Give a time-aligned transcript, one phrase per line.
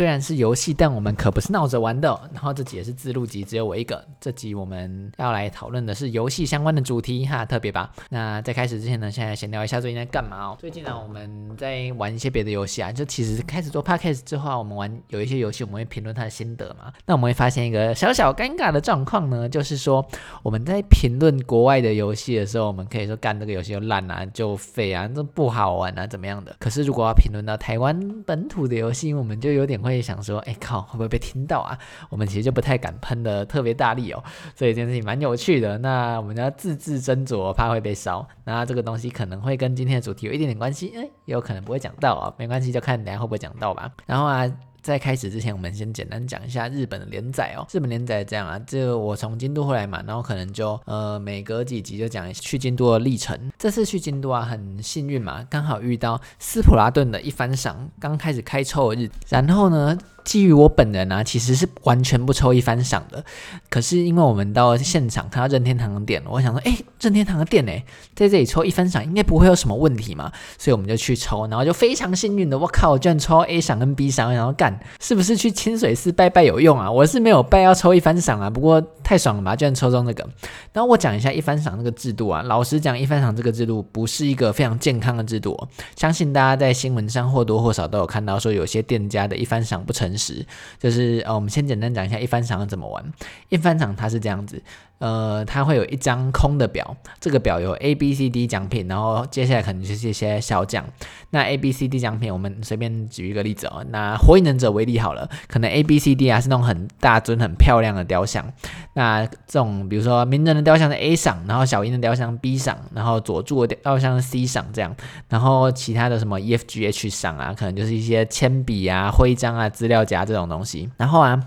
[0.00, 2.08] 虽然是游戏，但我们可不是闹着玩的。
[2.32, 4.02] 然后这集也是自录集，只有我一个。
[4.18, 7.92] 这集我们要来讨论的是游戏相关的主题哈，特别吧。
[8.08, 10.56] 那在开始之前呢，现在闲聊一下最近在干嘛哦。
[10.58, 12.90] 最近呢，我们在玩一些别的游戏啊。
[12.90, 16.90] 就其实开始做 podcast 之后啊，我们玩有一些游戏，我们会评论它的心得嘛。
[17.04, 20.02] 那我们会发现一个小小尴尬的状况呢，就是说
[20.42, 26.56] 我们在评论国外的游戏的时候，我们可以说干这个游戏就烂啊，就废啊，这不好玩啊，怎么样的？
[26.58, 31.78] 可是如果要评论到台湾本土的游戏，我们就有点会会想说，哎靠，会不会被听到啊？
[32.08, 34.22] 我们其实就不太敢喷的特别大力哦。
[34.54, 35.76] 所以这件事情蛮有趣的。
[35.78, 38.26] 那我们要字字斟酌，怕会被烧。
[38.44, 43.90] 那这个东西可能会跟今天的主题有一点点关系，哎，也有可能不会讲到啊，没关系，就看等下会不会讲到吧。
[44.06, 44.50] 然后啊。
[44.82, 47.66] 在开始之前，我们先简单讲一下日本的连载哦。
[47.72, 53.38] 日本连载这样啊，这我从京都回来嘛，然后可能就呃每隔几集就讲去京都的历程。
[53.58, 59.14] 这次去京都啊，很幸运嘛，刚好遇到斯普拉顿的一番赏刚开始开抽的日子。
[59.28, 63.24] 然后呢，基于我本人啊，其实是完全不抽一番赏的。
[63.68, 67.72] 可是因为我们到现场看到任天堂的店，我想说，哎，任天堂的店呢，
[68.14, 74.78] 在这里抽一番赏应该不会有什么问题嘛，所以我们就去抽，然后就非常幸运的，我靠，我居然抽 A 赏跟 B 赏，然后干。
[75.00, 76.90] 是不是去清水寺拜拜有用啊？
[76.90, 78.48] 我是没有拜，要抽一番赏啊。
[78.48, 80.26] 不过太爽了吧，居然抽中那个。
[80.72, 82.42] 然后我讲一下一番赏这个制度啊。
[82.42, 85.58] 老实讲，一番赏这个制度不是一个非常健康的制度。
[85.96, 90.44] 相信大家在新闻上或多或少都有看到，说有些店家的一番赏不成诚实。
[90.78, 93.12] 就是呃，我们先简单讲一下一番赏怎么玩。
[93.48, 94.60] 一番赏它是这样子。
[95.00, 100.84] 呃，它会有一张空的表，这个表有 A、B、C、D 奖品，然后接下来可能就是一些小奖。
[101.30, 103.82] 那 A、B、C、D 奖品，我们随便举一个例子哦。
[103.88, 108.44] 拿火影忍者为例好了，可能 A、B、C、D 啊是那种很大尊、很漂亮的雕像。
[108.92, 114.94] 那这种比如说鸣人的雕像是 A 赏，然后小樱的雕像 B 赏，然后佐助的雕像是 C 赏这样。
[115.30, 120.90] 然后其他的什么 E、F、G、H 赏啊，可能就是一些铅笔啊、徽章啊、资料夹这种东西。
[120.98, 121.42] 然后啊。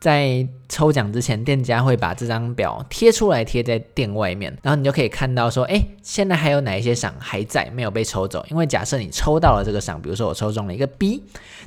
[0.00, 8.42] 在抽奖之前，店家会把这张表贴出来，贴在店外面，然后你就可以看到说，诶，现在还有哪一些赏还在没有被抽走？
[8.50, 11.22] 因为假设你抽到了这个赏，比如说我抽中了一个 B，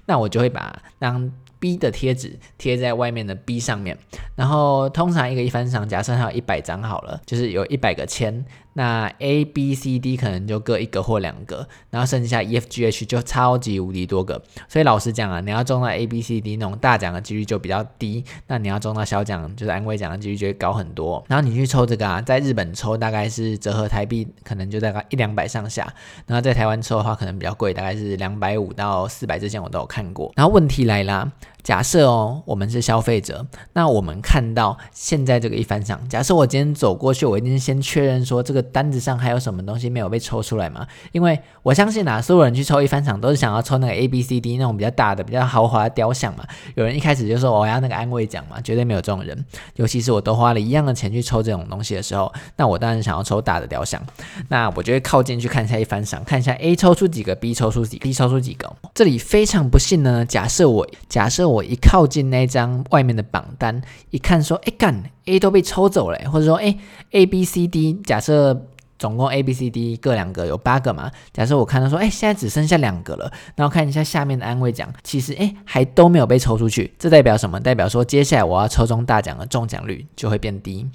[0.07, 3.95] 那我就会把当 B 的贴纸贴在外面的 B 上面。
[4.35, 8.43] 然后通常一个一番赏，假设它有一百张好了，就是有一百个签。
[8.73, 21.23] 那 A B C D 可能就各一个或两个，然后剩下 E F G H 就超级无敌多个，所以老实讲啊，你要中到 A B C D 那种大奖的几率就比较低，那你要中到小奖就是安慰奖的几率就会高很多。
[21.28, 25.84] 然后你去抽这个啊，在日本抽大概是折合台币可能就大概一两百上下，
[26.25, 30.31] 然后在台湾抽的话可能比较贵，大概是两百五到四百之间我都有看过。
[30.35, 31.31] 然后问题来啦。
[31.63, 40.85] 假设哦，我们是消费者，那我们看到现在这个一番赏，假设我今天走过去，我一定先确认说这个单子上还有什么东西没有被抽出来嘛？
[41.13, 46.46] 因为我相信啊，所有人去抽一番赏都是想要抽那个 A B C D 那种比较大的、比较豪华的雕像嘛。
[46.75, 49.46] 有人一开始就说我要那个安慰奖嘛，绝对没有这种人。
[49.75, 54.02] 尤其是我都花了一样的钱去抽这种东西的时候，那我当然想要抽大的雕像。
[54.50, 58.69] 那我就会靠近去看一下一番赏，看一下 A 抽出几个，B 抽出几个，B 抽出几个。
[58.94, 61.64] 这里非常不幸呢，假设我假设我我。
[61.64, 66.78] 一靠近那张外面的榜单，一看说，哎干，A 都被抽走了，或者说，哎
[67.12, 68.68] ，A B C D，假设
[69.00, 71.12] 总共 A B C D 各两个，有八个嘛？
[71.31, 77.59] 假设我看到说，哎，现在只剩下两个了，然后看一下下面的安慰奖，其实哎还都没有被抽出去，这代表什么？
[77.59, 80.88] 代表说接下来我要抽中大奖的中奖率就会变低。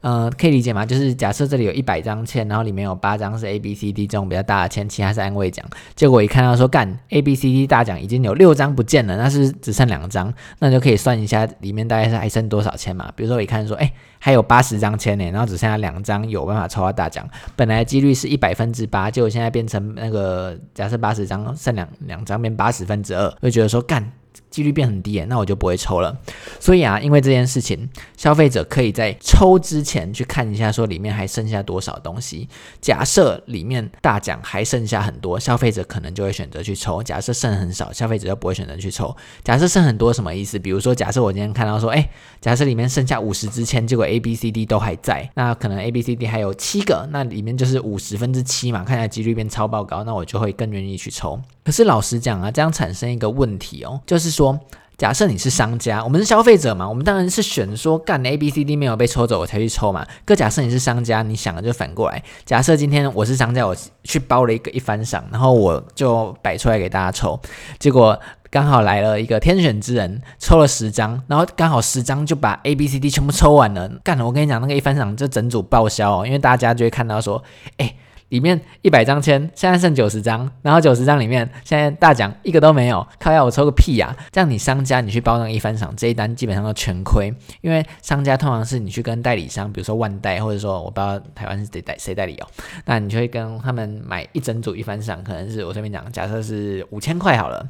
[0.00, 0.84] 呃，可以理解吗？
[0.84, 5.64] 就是假设这里有一百张签，然后里面有八张是 A、B、C、D 这种比较大的签，其他是安慰奖。
[5.94, 13.10] 结果一看到说，干 A、B、C、D 大奖已经有六张不见了，那是只剩两张，那就可以算一下里面大概是还剩多少签嘛？
[13.16, 24.12] 比如说我一看说，哎，还有八十张签呢，然后只剩下两张有办法抽到大奖，本来几率是一百分之八，结果现在变成那个假设八十张剩两两张变八十分之二，就觉得说干。
[24.50, 26.16] 几率变很低，那我就不会抽了。
[26.60, 32.48] 所以啊，因为这件事情，消费者可以在抽之前去看一下，说里面还剩下多少东西。
[32.80, 39.14] 假设里面大奖还剩下很多，消费者可能就会选择去抽；假设剩很少，消费者就不会选择去抽。
[39.42, 40.58] 假设剩很多什么意思？
[40.58, 42.08] 比如说，假设我今天看到说，哎，
[42.40, 51.40] 假设里面剩下五十支签，结果 A、B、C、D 都还在，那可能 A、B、C、D 还有七个，那里面就是五十分之七嘛，看起来几率变超爆高，那我就会更愿意去抽。
[51.64, 54.60] 可是老实讲啊，这样产生一个问题哦，就是说，
[54.98, 60.06] 假设你是商家，我们是消费者嘛，我们当然是选说干 A、B、C、D 没有被抽走，我才去抽嘛。
[60.26, 62.22] 可假设你是商家，你想的就反过来。
[62.44, 67.40] 假设今天我是商家，我去包了一个一番赏，然后我就摆出来给大家抽，
[67.78, 68.20] 结果
[68.50, 73.88] 刚好来了一个天选之人，抽了十张，然后刚好十张就把 A、B、C、D 全部抽完了。
[74.04, 77.42] 干了，我跟你讲，那个一番赏就整组报销哦，因为大家就会看到说，
[77.78, 77.94] 哎。
[78.34, 92.46] 里面一百张签，现在剩九十张，然后九十张里面现在大奖一个都没有，靠要我抽个屁呀、这样你商家你去包那一番赏这一单基本上都全亏，因为商家通常是你去跟代理商，比如说万代，或者说我不知道台湾是谁代谁代理哦，
[92.86, 97.64] 那你就会跟他们买一整组一番赏，可能是我这边讲，假设是五千块好了。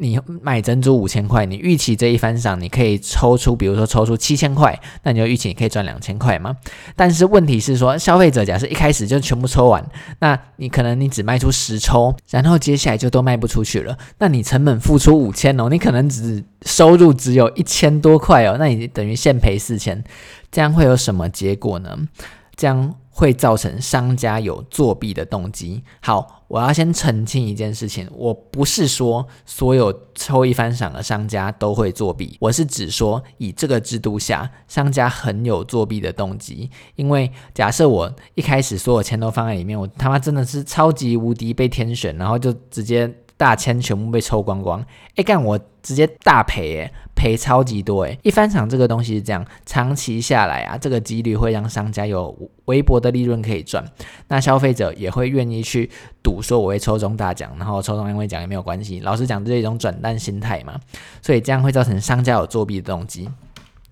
[0.00, 6.56] 你买珍珠五千块，你预期这一番赏你可以抽出，比如说抽出七千块，那你就预期你可以赚两千块吗？
[6.94, 9.84] 但是问题是说，消费者假设一开始就全部抽完，
[10.20, 20.02] 那你可能你只卖出十抽，然后接下来就都卖不出去了，那你成本付出五千哦，你可能只收入只有一千多块哦，那你等于现赔四千，
[20.52, 21.98] 这样会有什么结果呢？
[22.56, 22.94] 这样。
[23.18, 25.82] 会造成商家有作弊的动机。
[26.00, 36.70] 好，我要先澄清一件事情，我不是说所有抽一番赏的商家都会作弊，我是指说以这个制度下，商家很有作弊的动机。
[36.94, 43.12] 因为假设我一开始所有钱都放在里面，我他妈真的是超级无敌被天选，然后就直接。
[43.38, 48.18] 大签全部被抽光光，哎干我直接大赔哎，赔超级多哎！
[48.22, 52.36] 一翻赏这个东西是这样，长期下来啊，这个几率会让商家有
[52.66, 53.82] 微薄的利润可以赚，
[54.26, 55.88] 那消费者也会愿意去
[56.22, 59.00] 赌，说我会抽中大奖，然后抽中安慰奖也没有关系。
[59.00, 60.74] 老实讲，这是一种转蛋心态嘛，
[61.22, 63.30] 所以这样会造成商家有作弊的动机，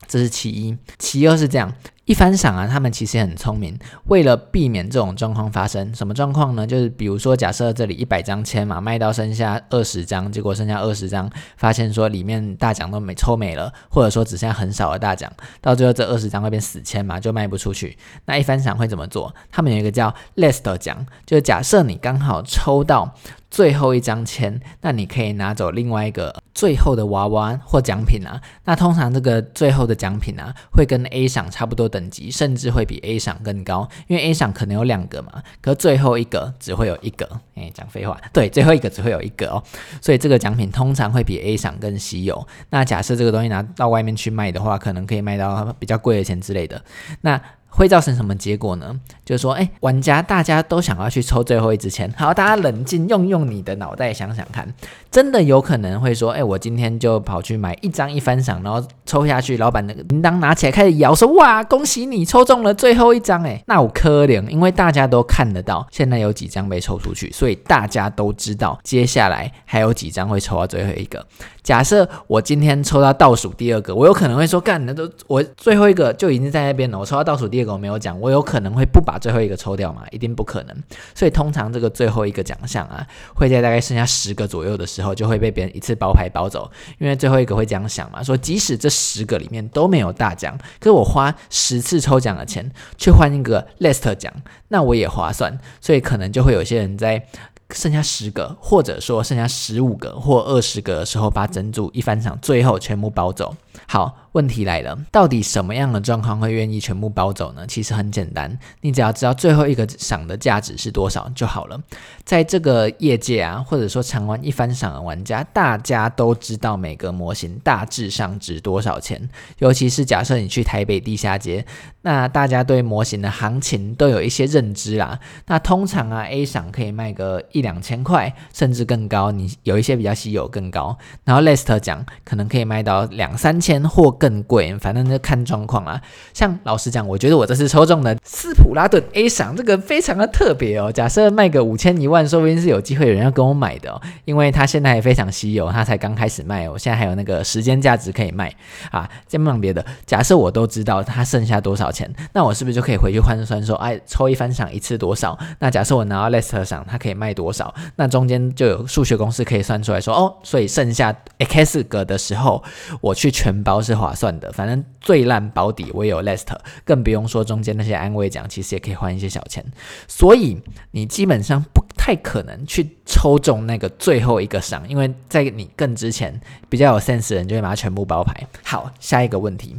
[0.09, 0.77] 这是其一。
[0.99, 1.73] 其二是这样。
[2.07, 3.77] 一番赏啊，他们其实很聪明。
[4.05, 6.65] 为了避免这种状况发生，什么状况呢？
[6.65, 15.31] 就是比如说，假设这里一百张签嘛，卖到剩下二十张，结果剩下二十张，发现说里面大奖都没抽没了，或者说只剩下很少的大奖，
[15.61, 17.99] 到最后这二十张会变死签嘛，就卖不出去。
[18.27, 19.35] 那一番赏会怎么做？
[19.51, 23.17] 他们有一个叫 last 奖，就是假设你刚好抽到。
[23.57, 28.39] 最后一张签，那你可以拿走另外一个最后的娃娃或奖品啊。
[28.67, 33.89] 那通常这个最后的奖品啊，会跟 A 赏差不多等级，甚至会比 A 赏更高。
[34.09, 37.27] 因为 A 赏可能有两个嘛，可最后一个只会有一个。
[37.55, 39.63] 哎，讲废话，对，最后一个只会有一个哦。
[40.03, 42.47] 所以这个奖品通常会比 A 赏更稀有。
[42.69, 46.85] 那假设这个东西拿到外面去卖的话，可能可以卖到比较贵的钱之类的。
[47.23, 48.99] 那会造成什么结果呢？
[49.25, 52.11] 就是说，哎，玩家大家都想要去抽最后一支签。
[52.17, 54.67] 好，大家冷静，用用你的脑袋想想看，
[55.11, 71.27] 真的有可能会说，哎，我今天就跑去买一张一番赏，然后抽下去，老板那个铃铛拿起来开始摇，说，哇，恭喜你抽中了最后一张，哎，那我可怜，因为大家都看得到，现在有几张被抽出去，所以大家都知道接下来还有几张会抽到最后一个。
[71.67, 80.05] 假设我今天抽到倒数第二个，我有可能会说，干，那都我最后一个就已经在那边了，我抽到倒数第二个我没有奖，我有可能会不把最后一个抽掉吗？
[80.13, 80.77] 一定不可能。
[81.13, 83.05] 所以通常这个最后一个奖项啊，
[83.35, 94.33] 会在大概剩下十个左右的时候就会被别人一次包牌包走，因为最后一个会这样想嘛，说即使这十个里面都没有大奖，可是我花十次抽奖的钱去换一个 last 奖，
[94.69, 97.27] 那我也划算，所以可能就会有些人在。
[97.71, 103.55] 剩下十个，或者说剩下十五个或二十个的时候，把整组一番场最后全部包走。
[103.87, 104.17] 好。
[104.33, 107.67] 问题来了，到底什么样的状况会愿意全部包走呢？
[107.67, 111.81] 其实很简单，你只要知道最后一个赏的价值是多少就好了。
[112.23, 119.27] 在这个业界啊，或者说常玩一番赏的玩家，大家都知道每个模型大致上值多少钱。
[119.57, 121.65] 尤其是假设你去台北地下街，
[122.03, 125.19] 那大家对模型的行情都有一些认知啦。
[125.47, 129.31] 那通常啊，A 赏可以卖个一两千块，甚至更高。
[129.31, 134.37] 你有一些比较稀有更高，然后 Last 奖可能可以卖到两三千或更。
[134.47, 136.01] 贵，反正就看状况啊。
[136.33, 140.93] 像老实讲，我觉得我这次抽中的斯普拉顿 A 赏，这个非常的特别哦。
[140.93, 148.55] 假设卖个五千一万，说不定是有机会有人要跟我买的哦，因为它现在还非常稀有，它才刚开始卖，我现在还有那个时间价值可以卖
[148.91, 149.09] 啊。
[149.27, 155.37] 再忙别的，假设我都知道它剩下多少钱，那我是不是就可以回去换算说，哎，抽一番赏一次多少？
[155.59, 157.75] 那假设我拿到 Last 赏，它可以卖多少？
[157.97, 162.63] 那中间就有数学公式可以算出来说，哦，所以剩下 X 个的时候，
[163.01, 166.47] 我去全包是划算的，反正最烂保底我也有 last，
[166.85, 169.65] 更不用说中间那些安慰奖，其实也可以换一些小钱，
[170.09, 170.61] 所以
[170.91, 178.47] 你基本上不太可能去抽中那个最后一个赏，因为在你更之前比较有 sense 的人就会把它全部包牌。
[178.65, 179.77] 好，下一个问题。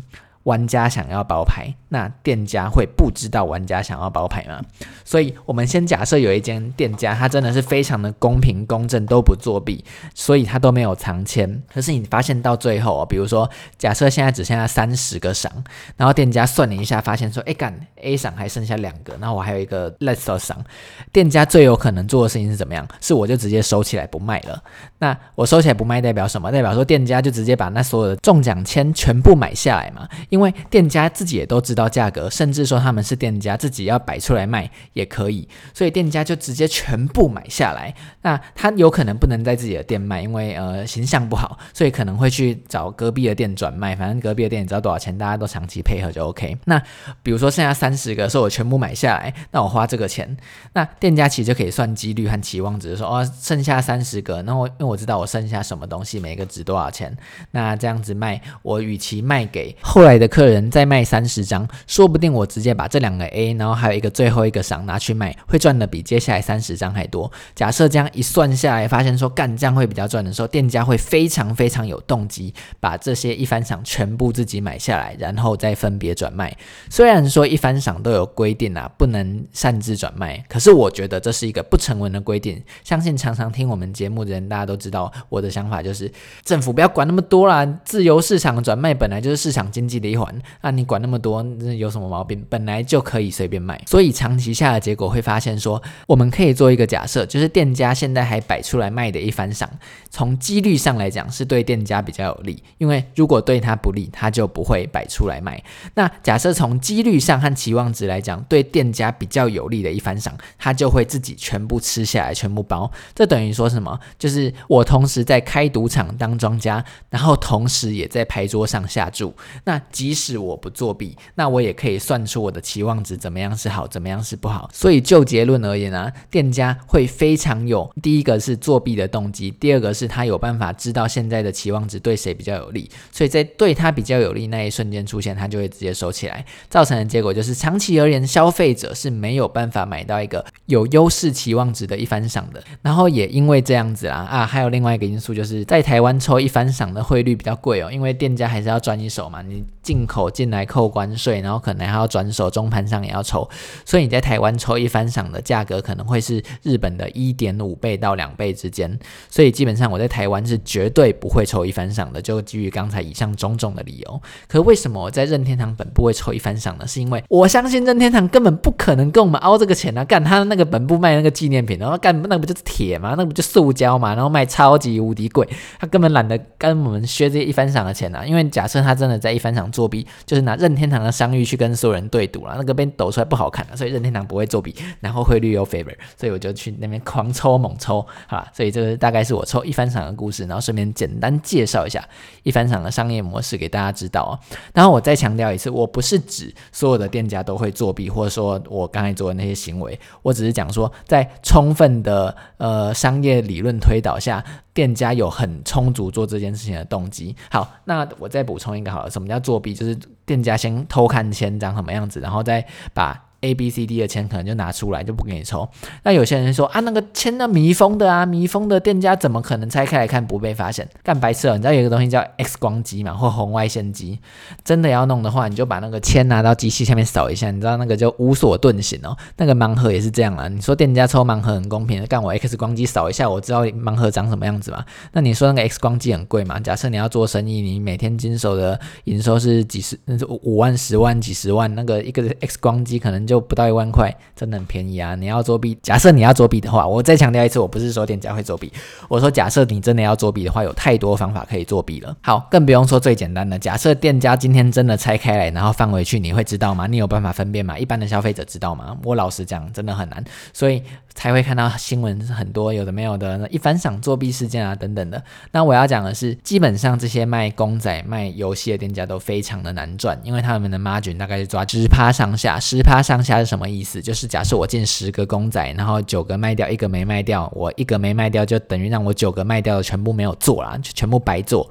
[0.47, 4.61] 玩家想要包牌，那店家会不知道玩家想要包牌吗？
[5.03, 9.83] 所以，我们先假设有一间店家，他真的是非常的公平公正，都不作弊，
[10.15, 11.61] 所以他都没有藏签。
[11.73, 15.51] 可是你发现到最后，比如说，假设现在只剩下三十个赏，
[15.97, 20.63] 然后店家算了一下，发现说，哎干，A 赏还剩下两个，那我还有一个 Last 赏。
[21.11, 22.87] 店家最有可能做的事情是怎么样？
[23.01, 24.63] 是我就直接收起来不卖了。
[24.99, 26.49] 那我收起来不卖代表什么？
[26.49, 30.07] 代表说店家就直接把那所有的中奖签全部买下来嘛？
[30.29, 37.91] 因因为店家自己也都知道价格，甚至说他们是店家自己要摆出来卖也可以，所以店家就直接全部买下来。
[38.21, 43.95] 那他有可能不能在自己的店卖，因为呃形象不好，所以可能会去找隔壁的店转卖。
[43.95, 46.55] 反正隔壁的店你知道多少钱，大家都长期配合就 OK。
[46.65, 46.79] 那
[47.23, 50.37] 比如说剩下三十个，说我全部买下来，那我花这个钱，
[50.73, 57.17] 那店家其实就可以算几率和期望值，说哦剩下三十个，那我因为我知道我剩下什么东西，每个值多少钱，
[57.49, 67.31] 那这样子卖，我与其卖给后来的客人再卖三十张，说不定我直接把这两个 A，然后还有一个最后一个赏拿去卖，会赚的比接下来三十张还多。
[67.55, 76.55] 假设这样一算下来，发现说干这样会比较赚的时候，店家会非常非常有动机把这些一番赏全部自己买下来，然后再分别转卖。
[76.89, 82.61] 虽然说一番赏都有规定啊，不能擅自转卖，可是我觉得这是一个不成文的规定。
[82.83, 86.11] 相信常常听我们节目的人，大家都知道我的想法就是，
[86.43, 92.43] 政府不要管那么多啦，自由市场转卖本来就是市场经济的一环，那你管那么多，那有什么毛病？
[92.49, 93.81] 本来就可以随便卖。
[93.85, 99.69] 所以长期下的结果会发现说，我们可以做一个假设，就是店家现在还摆出来卖的一番赏，
[100.09, 105.61] 从几率上来讲是对店家比较有利，因为如果对他不利，他就不会摆出来卖。
[105.95, 112.89] 那假设从几率上和期望值来讲，对店家比较有利的一番赏，他就会自己全部吃下来，全部包。
[113.13, 113.99] 这等于说什么？
[114.17, 119.33] 就是我同时在开赌场当庄家，然后同时也在牌桌上下注。
[119.63, 124.69] 那即使我不作弊，那我也可以算出我的期望值怎么样是好，怎么样是不好。
[124.71, 142.63] 所以就结论而言啊，店家会非常有第一个是作弊的动机，第二个是他有办法知道现在的期望值对谁比较有利，所以在对他比较有利那一瞬间出现，他就会直接收起来，造成的结果就是长期而言，消费者是没有办法买到一个有优势期望值的一番赏的。
[142.83, 153.49] 然后也因为这样子啦，啊，还有另外一个因素就是在台湾抽一番赏的汇率比较贵哦，因为店家还是要赚一手嘛，你进口进来扣关税，然后可能还要转手，中盘商也要抽，
[153.85, 164.21] 所以你在台湾抽一番赏的价格可能会是日本的一点五倍到两倍之间，所以基本上我在台湾是绝对不会抽一番赏的，就基于刚才以上种种的理由。
[164.49, 166.85] 可为什么我在任天堂本部会抽一番赏呢？
[166.85, 173.15] 是因为我相信任天堂根本不可能跟我们凹这个钱啊，干他那个本部卖那个纪念品，然后干那不就是铁吗？
[173.17, 174.13] 那不就塑胶嘛？
[174.13, 175.47] 然后卖超级无敌贵，
[175.79, 178.25] 他根本懒得跟我们削这一番赏的钱啊。
[178.25, 188.51] 因为假设他真的在一番赏作弊，就是拿任天堂的商誉去跟所有人对赌了，那个被抖出来不好看了，所以任天堂不会作弊，然后汇率又 favor，所以我就去那边狂抽猛抽，好吧？
[188.51, 192.03] 所以这个大概是我抽一番赏的故事，然后顺便简单介绍一下
[192.41, 194.33] 一番赏的商业模式给大家知道啊。
[194.73, 204.43] 然后我再强调一次，我不是指所有的店家都会作弊，或者说我刚才做的那些行为，我只是讲说在充分的呃商业理论推导下，
[204.77, 207.35] 店家有很充足做这件事情的动机。
[207.49, 209.73] 好，那我再补充一个好了，什么叫作弊？
[209.73, 213.26] 就是店家先偷看签长什么样子，然后再把。
[213.41, 215.67] A、B、C、D 的签可能就拿出来，就不给你抽。
[216.03, 220.87] 那有些人说啊，那个签那密封的啊，密封的店家怎么可能拆开来看不被发现？
[221.03, 221.55] 干白痴哦！
[221.55, 224.19] 你知道有一个东西叫 X 光机嘛，或红外线机。
[224.63, 229.15] 真的要弄的话，你就把那个签拿到机器下面扫一下，你知道那个就无所遁形哦。
[229.37, 230.47] 那个盲盒也是这样啊。
[230.47, 234.83] 你说店家抽盲盒很公平，干我 X 光机扫一下，我知道盲盒长什么样子嘛？
[235.13, 236.59] 那你说那个 X 光机很贵嘛？
[236.59, 244.13] 假设你要做生意，你每天经手的营收是几十，那是五万、十万、几十万，那个一个 X 光机可能就不到一万块。
[244.35, 245.15] 真的很便宜啊！
[245.15, 248.71] 你要作弊，假设你要作弊的话，我再强调一次，我不是说店家会作弊，
[249.09, 252.15] 我说假设你真的要作弊的话，有太多方法可以作弊了。
[252.21, 256.85] 好，更不用说最简单的，假设店家今天真的拆开来，然后放回去，你会知道吗？
[256.85, 257.79] 你有办法分辨吗？
[257.79, 258.95] 一般的消费者知道吗？
[259.03, 260.83] 我老实讲，真的很难，所以
[261.17, 265.21] 才会看到新闻很多有的没有的，一番赏作弊事件啊等等的。
[265.51, 273.99] 那我要讲的是，基本上这些卖公仔、卖游戏的店家都非常的难赚，因为他们的 margin 大概是抓十趴上下，十趴上下是什么意思？
[273.99, 281.67] 就是假设我进十个公仔，然后九个卖掉，一个没卖掉，我一个没卖掉，就等于让我九个卖掉的全部没有做啦，就全部白做。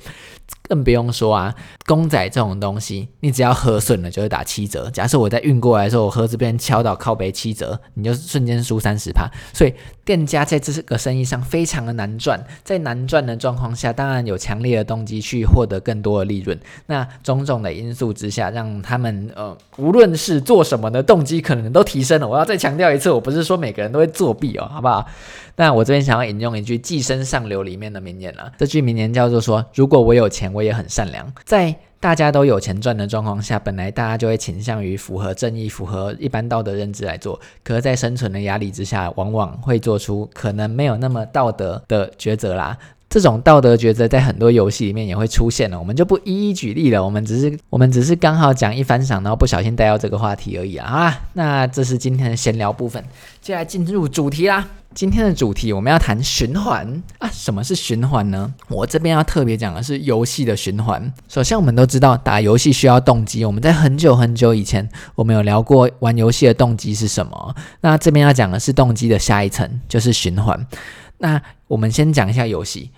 [0.68, 1.54] 更不用说啊，
[1.86, 4.90] 公仔这种东西，你只要核损了，就会打七折。
[4.90, 9.30] 假设我在运过来的时候，我盒子被人敲到靠北七折，你就瞬间输三十趴。
[9.52, 9.72] 所以
[10.04, 16.58] 店家在这个生意上非常的难赚，在难赚的状况下，当然有强烈的动机去获得更多的利润。
[16.86, 22.26] 那种种的因素之下，让他们呃，无论是做什么的动机，可能都提升了。
[22.26, 25.06] 我要再强调一次，我不是说每个人都会作弊哦，好不好？
[25.58, 37.40] 那我这边想要引用一句《寄生上流》里面的名言了，这句名言叫做说：“如果我有钱，我也很善良。”在大家都有钱赚的状况下，本来大家就会倾向于符合正义、符合一般道德认知来做。
[37.64, 42.76] 可是，在生存的压力之下，往往会做出可能没有那么道德的抉择啦。
[43.08, 47.02] 这种道德抉择在很多游戏里面也会出现了，我们就不一一举例了。
[47.02, 51.22] 我们只是我们只是刚好讲一番赏，然后不小心带到这个话题而已啊。
[51.34, 53.02] 那这是今天的闲聊部分，
[53.40, 54.66] 接下来进入主题啦。
[54.94, 58.54] 今天的主题我们要谈循环啊，什么是循环呢？
[58.68, 61.12] 我这边要特别讲的是游戏的循环。
[61.28, 67.54] 首先，我们都知道打游戏需要动机，我们在很久很久以前，我们有聊过玩游戏的动机是什么。
[67.82, 70.66] 那这边要讲的是动机的下一层，就是循环。
[71.18, 72.90] 那我们先讲一下游戏。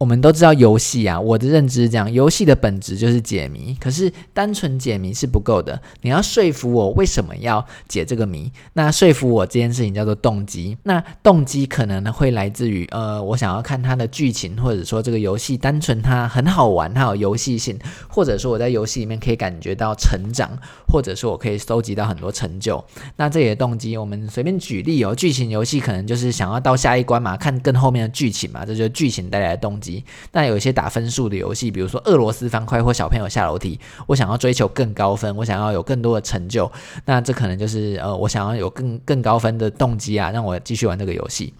[0.00, 3.76] 我们都知道游戏啊，我的认知是这样，游戏的本质就是解谜。
[3.78, 8.50] 可是单纯解谜是不够的，你要说服我为什么要解这个谜。
[8.72, 10.74] 那说服我这件事情叫做动机。
[10.84, 17.78] 那动机可能呢会来自于呃，我想要看它的剧情，或者说这个游戏单纯它很好玩，它有游戏性，
[18.08, 20.50] 或者说我在游戏里面可以感觉到成长，
[20.90, 22.82] 或者说我可以收集到很多成就。
[23.16, 29.89] 那这里的动机，我们随便举例哦，剧情游戏可能就是想要到下一关嘛，看更后面的剧情嘛，这就是剧情带来的动机。
[30.32, 36.70] 那有一些打分数的游戏，比如说俄罗斯方块或小朋友下楼梯，我想要追求更高分，我想要有更多的成就，
[37.06, 41.52] 那这可能就是呃，我想要有更更高分的动机啊，让我继续玩这个游戏。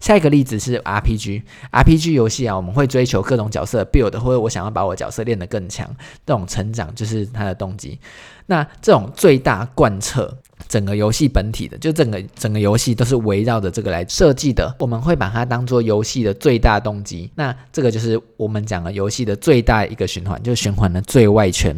[0.00, 5.88] 下一个例子是 RPG，RPG 游戏啊，我们会追求各种角色 build，或者我想要把我角色练得更强，
[6.26, 7.98] 这种成长就是它的动机。
[8.46, 10.36] 那这种最大贯彻。
[10.68, 14.74] 整个游戏本体的，就整个整个游戏都是围绕着这个来设计的。
[14.78, 17.30] 我们会把它当做游戏的最大动机。
[17.34, 21.74] 那这个就是我们讲的游戏的最大一个循环，就是循环的最外圈。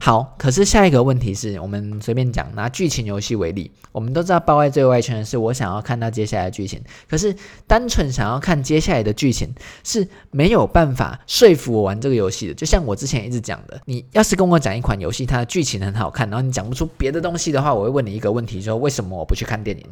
[0.00, 7.34] 好，可是下一个问题是我们随便讲，拿剧情游戏为例，我们都知道包在最外圈的是我想要看到接下来的剧情，可是
[7.66, 9.48] 单纯想要看接下来的剧情
[9.82, 12.54] 是没有办法说服我玩这个游戏的。
[12.54, 19.86] 就像我之前一直讲的，你要是跟我讲一款游戏，它的剧情很好看，然后你讲不出别的东西的话，我会问你一个问题，说为什么我不去看电影？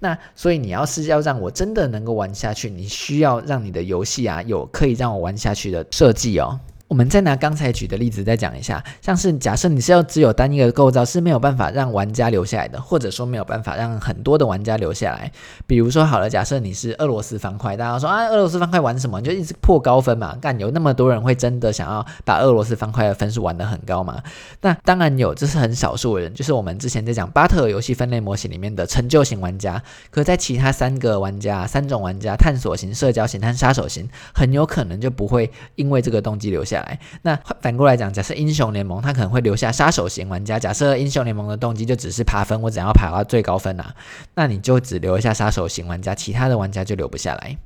[0.00, 6.58] 那所以你要是要让我真的能够玩下去，你需要让你的游戏啊有可以让我玩下去的设计哦。
[6.94, 15.32] 我们再拿刚才举的例子再讲一下，像是假设你是要只有单一个构造是没有办法让玩家留下来的，或者说没有办法让很多的玩家留下来。
[15.66, 19.20] 比如说好了，假设你是俄罗斯方块，大家说啊，俄罗斯方块玩什么？
[19.20, 20.36] 你就一直破高分嘛？
[20.40, 24.22] 干，有那么多人会真的想要把俄罗斯方块的分数玩得很高吗？
[24.60, 29.82] 那当然有，这是很少数的人，就是我们之前在讲巴特尔游戏分类模型里面的成就型玩家。
[30.12, 36.83] 可在其他三个玩家、三种玩家，探索型、社交型和杀手型，很有可能就不会因为这个动机留下。
[37.22, 40.58] 那反过来讲，假设英雄联盟他可能会留下杀手型玩家。
[40.58, 43.94] 假设英雄联盟的动机就只是爬分，我怎样爬到最高分啊，
[44.34, 47.56] 那你就只留下杀手型玩家，其他的玩家就留不下来。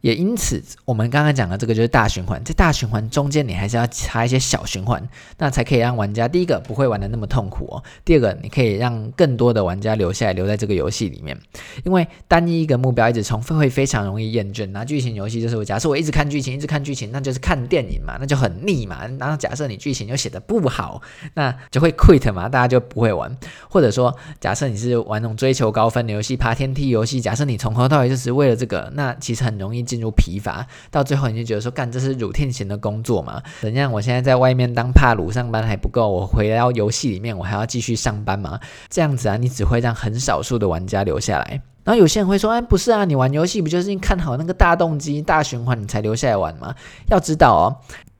[0.00, 5.02] 也因此，我们刚刚讲的这个就是大循环，在大循环中间，你还是要插一些小循环，
[5.38, 7.82] 那才可以让玩家第一个不会玩的那么痛苦哦。
[8.04, 11.36] 第二个，你可以让更多的玩家留下来，留在这个游戏里面。
[11.84, 14.68] 因为单一一个目标一直重复会非常容易厌倦。
[14.68, 19.04] 那剧情游戏就是假设我一直看剧情，一直看剧情，那就是看电影嘛，那就很腻嘛。
[19.18, 21.02] 然后假设你剧情又写的不好，
[21.34, 23.36] 那就会 quit 嘛，大家就不会玩。
[23.68, 29.87] 或者说，假设你是玩那种追求高分的游戏，爬天梯游戏，假设你从头到尾就是为了这个，那其实很容易。
[29.88, 33.42] 进入疲乏，到最后你就觉得说，干，这是乳天型的工作嘛？
[33.62, 33.90] 怎样？
[33.90, 38.60] 我现在在外面当帕鲁上班还不够，我回到游戏里面，我还要继续上班吗？
[38.90, 41.62] 这样子啊，你只会让很少数的玩家留下来。
[41.84, 46.74] 然后有些人会说，哎，不是啊，你玩游戏不就是看好那个大动机、大循环，你才留下来玩吗？
[47.08, 47.64] 要知道哦。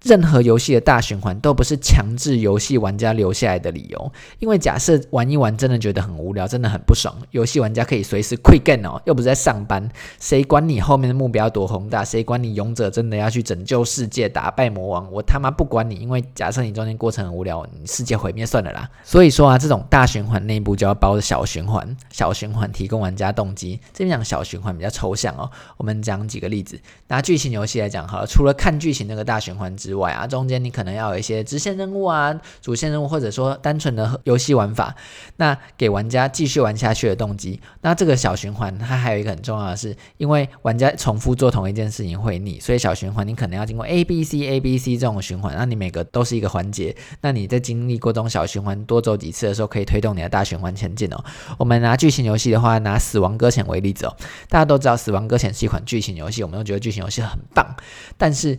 [0.05, 12.05] 任何游戏的大循环都不是强制游戏玩家留下来的理由，因为假设玩一玩真的觉得很无聊，真的很不爽，游戏玩家可以随时 quit game 哦，又不是在上班，谁管你后面的目标多宏大？
[12.05, 15.11] 谁管你勇者真的要去拯救世界、打败魔王？
[15.11, 18.89] 我他妈不管你，因为假设你中间过程很无聊，你世界毁灭算了啦。
[19.03, 23.81] 所以说啊，这种大循环内部就要包着小循环，小循环提供玩家动机。
[23.93, 34.95] 这边讲小循环比较抽象哦，我们讲几个例子，拿剧情游戏来讲好了，除了看剧情那个大循环之之外啊，中间你可能要有一些支线任务啊、主线任务，或者说单纯的游戏玩法，
[35.37, 37.59] 那给玩家继续玩下去的动机。
[37.81, 46.95] 那这个小循环它还有一个很重要的是，因为玩家重复做同一件事情会腻，所以小循环你可能要经过 A B C A B C 这种循环，那你每个都是一个环节。
[47.23, 51.25] 那你在经历过这种小循环多走几次的时候，可以推动你的大循环前进哦。
[51.57, 54.15] 我们拿剧情游戏的话，拿死亡搁浅为例子哦，
[54.51, 57.75] 大家都知道死亡搁浅是一款剧情游戏，我们都觉得剧情游戏很棒，
[58.19, 58.59] 但是。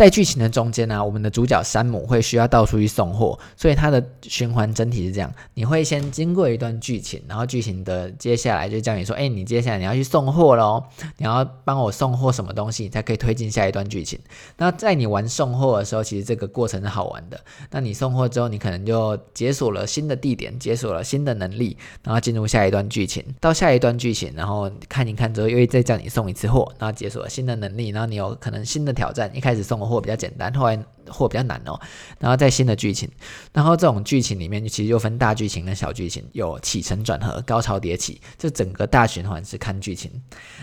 [0.00, 10.82] 在剧情的中间呢、我们的主角山姆会需要到处去送货，所以它的循环整体是这样：你会先经过一段剧情，然后剧情的接下来就叫你说，哎，你接下来你要去送货喽，
[11.18, 14.18] 你要帮我送货什么东西，你才可以推进下一段剧情。
[14.56, 17.38] 那在你玩送货的时候，其实这个过程是好玩的。
[17.70, 23.22] 那你送货之后，你可能就解锁了新的地点，解锁了新的能力，然后进入下一段剧情。
[23.38, 29.30] 到下一段剧情，然后看一看之后，又会再叫你送一次货，然后解锁了新的能力，然后你有可能新的挑战。
[29.36, 31.78] 一开始送货比较简单，后来货比较难哦。
[32.18, 33.08] 然后在新的剧情，
[33.52, 40.10] 然后这种剧情里面其实就分大剧情跟小剧情，有起承转合、高潮迭起，这整个大循环是看剧情。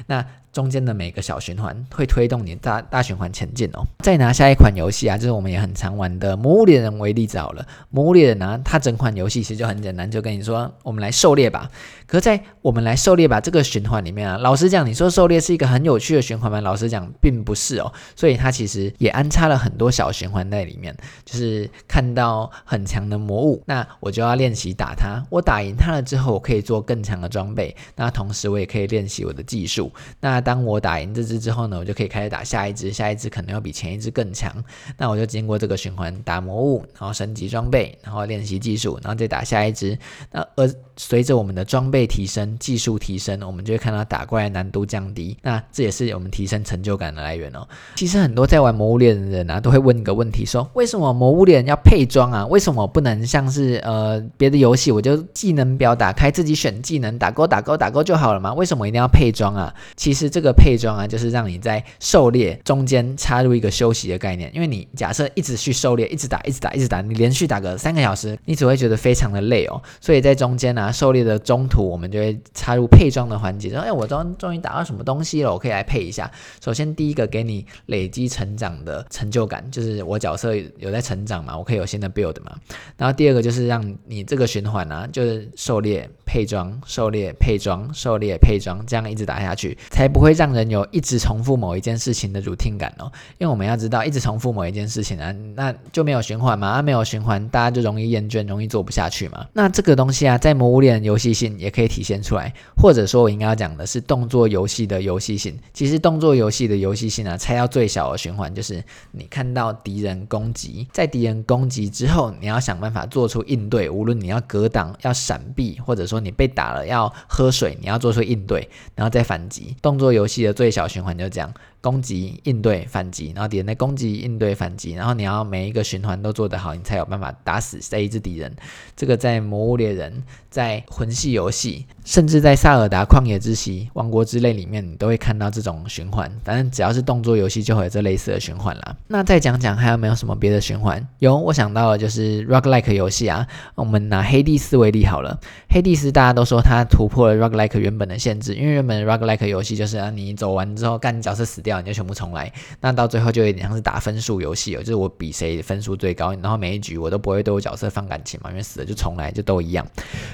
[0.06, 3.86] 那中间的每个小循环会推动你大大循环前进哦。
[4.00, 11.70] 再拿下一款游戏啊，就是我们也很常玩的《魔物猎人》为例子好了，《魔物猎人》呢，它整款游戏其实就很简单，就跟你说，我们来狩猎吧。
[12.08, 16.60] 可是在我们来狩猎吧这个循环里面啊，老实讲，你说狩猎是一个很有趣的循环吗？
[16.62, 17.94] 老实讲，并不是哦。
[18.16, 25.24] 所以它其实也安插了很多小循循环在里面，就是看到很强的魔物，那我就要练习打它。
[25.30, 29.90] 我打赢它了之后，我可以做更强的装备，那同时我也可以练习我的技术。
[30.20, 34.54] 那当我打赢这只之后呢，我就可以开始打下一只，下一只可能要比前一只更强。
[34.98, 39.98] 那我就经过这个循环，打魔物，然后升级装备，然后练习技术，然后再打下一只。
[40.30, 45.38] 那而随着我们的装备提升，技术提升，我们就会看到打怪难度降低。
[45.42, 47.66] 那这也是我们提升成就感的来源哦。
[47.96, 52.46] 其实很多在玩魔物猎人的人啊，都会问个问题：说为什么魔物猎人要配装啊？
[52.48, 58.54] 为什么不能像是呃别的游戏，我就技能表打开，自己选技能，打勾打勾打勾就好了吗？
[58.54, 59.74] 为什么一定要配装啊？
[59.96, 64.52] 其实这个配装啊，就是让你在狩猎中间插入一个休息的概念。
[64.54, 69.82] 因为你假设一直去狩猎，一直打，一直打，一直打，你连续打个三个小时，你只会觉得非常的累哦。
[70.02, 73.70] 所以在中间呢、啊，狩猎的中途，我们就会插入配装的环节。
[73.70, 76.30] 说，哎，我终终于打到什么东西了，我可以来配一下。
[76.64, 82.56] 首先，第一个给你累积成长的成就感，就是我角色有在成长嘛，我可以有新的 build 嘛。
[82.96, 93.12] 然后第二个就是让你这个循环啊，就是狩猎配装、狩猎配装、狩猎配装，这样一直打下去，才不会让人有一直重复某一件事情的 routine 感哦。
[93.38, 99.46] 因为我们要知道，一直重复某一件事情啊，那就没有循环嘛，啊，没有循环，大家就容易厌倦，容易做不下去嘛。
[99.54, 105.58] 那这个东西啊，在魔物猎人游戏性也可以体现出来，或者说我应该要讲的是动作游戏的游戏性。
[105.74, 119.76] 其实动作游戏的游戏性啊，拆到最小的循环就是你看到敌人攻击，在敌人攻击之后，你要想办法做出应对，无论你要格挡、要闪避，或者说你被打了要喝水，你要做出应对，然后再反击。
[119.82, 121.52] 动作游戏的最小循环就这样。
[121.80, 128.54] 攻击、应对、反击，然后敌人的攻击、应对、反击，然后你要每一个循环都做得好，你才有办法打死这一只敌人。
[128.96, 130.12] 这个在《魔物猎人》、
[130.50, 136.30] 在魂系游戏，甚至在《萨尔达旷野之息》、《王国之泪》里面，你都会看到这种循环。
[136.44, 138.98] 反正只要是动作游戏，就会有这类似的循环啦。
[139.08, 141.08] 那再讲讲还还有没有什么别的循环？
[141.20, 143.48] 有，我想到的就是 roguelike 游戏啊。
[143.76, 151.80] 我们拿黑帝斯为例好了，黑帝斯大家都说它突破了 roguelike 原本的限制，因为原本 roguelike 游戏就是啊，你走完之后，干你角色死掉。
[151.80, 159.88] 你就全部重来，那到最后就有点像是打分数游戏哦，就是我比谁分数最高，然后每一局我都不会对我角色放感情嘛，因为死了就重来，就都一样。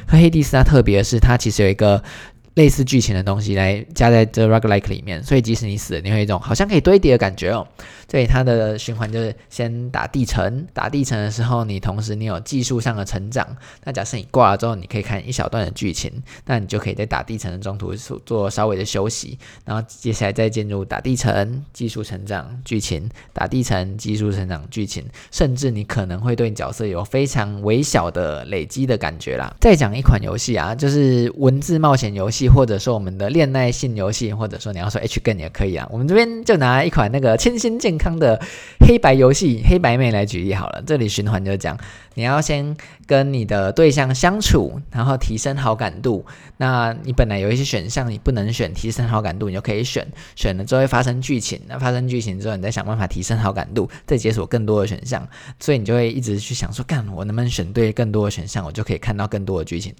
[0.07, 2.01] 可黑帝斯它特别是，它其实有一个。
[2.55, 7.67] 类似剧情的东西来加在这 roguelike 里面，所以即使你死了，你会有一种好像可以堆叠的感觉哦。
[8.07, 13.47] 所以它的循环就是先打地层，打地层的时候，你同时你有技术上的成长。
[13.85, 16.11] 那假设你挂了之后，你可以看一小段的剧情，
[16.45, 29.51] 那你就可以在打地层的中途做稍微的休息，然后接下来再进入打地层、技术成长、剧情，打地层、技术成长、剧情，甚至你可能会对角色有非常微小的累积的感觉啦。
[29.59, 32.42] 再讲一款游戏啊，就是文字冒险游戏。
[32.49, 35.87] 或者说我们的恋爱性游戏，或者说你要说 H 更也可以啊。
[35.91, 38.41] 我们这边就拿一款那个清新健康的
[38.79, 40.83] 黑白游戏《黑白妹》来举例好了。
[40.85, 41.77] 这里循环就讲，
[42.15, 42.75] 你要先
[43.05, 46.25] 跟你的对象相处，然后提升好感度。
[46.57, 51.59] 那你本来有一些选项你不能选，提升好感度你就可以选，选了之后会发生剧情。
[51.67, 55.27] 那发生剧情之后，你再想办法提升好感度，再解锁更多的选项。
[55.59, 59.93] 所以你就会一直去想说，干我能不能选对更多的选项，我就可以看到更多的剧情。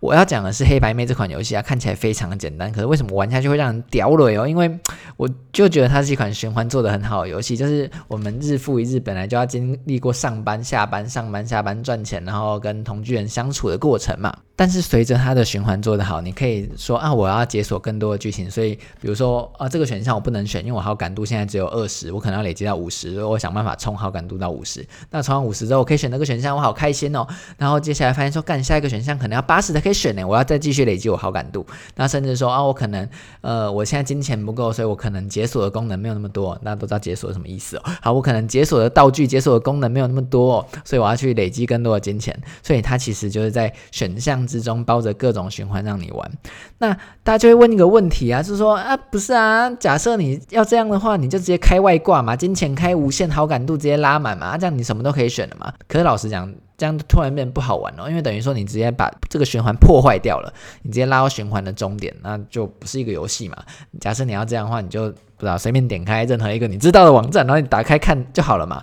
[0.00, 4.46] 我要讲的是《黑白妹》这款游戏啊，看起来也非常简单，可是为什么玩下去会让人屌累哦？
[4.46, 4.70] 因为
[5.16, 14.32] 我就觉得它是一款循环做得很好的游戏，就是我们日复一日本来就要经历过上班、下班、上班、下班赚钱，然后跟同居人相处的过程嘛。
[14.58, 24.84] 但是随着它的循环做得好，你可以说啊，我要解锁更多的剧情，所以比如说啊，这个选项我不能选，因为我好感度现在只有二十，我可能要累积到五十，我想办法冲好感度到五十。
[25.12, 27.24] 那冲完五十之后，我可以选那个选项，我好开心哦。
[27.56, 31.64] 然后接下来发现说，干下一个选项可能要八十才可以选呢，我要再继续累积我好感度。
[31.94, 33.08] 那甚至说啊，我可能
[33.42, 36.56] 呃，我现在金钱不够，所以我可能解锁的功能没有那么多。
[36.64, 37.82] 大家都知道解锁什么意思哦。
[38.02, 42.36] 好，我可能解锁的道具、解锁的功能没有那么多，所以我要去累积更多的金钱。
[42.60, 46.28] 所以它其实就是在选项之中包着各种循环让你玩。
[46.78, 55.72] 那大家就会问一个问题啊，就是说啊，不是啊，假设你要这样的话，你就直接开外挂嘛，金钱开无限，好感度直接拉满嘛，啊，这样你什么都可以选的嘛。
[55.86, 63.56] 可是老实讲，这样突然变不好玩了，因为等于说你直接把这个循环破坏掉了，你直接拉到循环的终点，那就不是一个游戏嘛。
[64.00, 68.82] 假设你要这样的话，你就不知道随便点开任何一个你知道的网站，然后你打开看就好了嘛。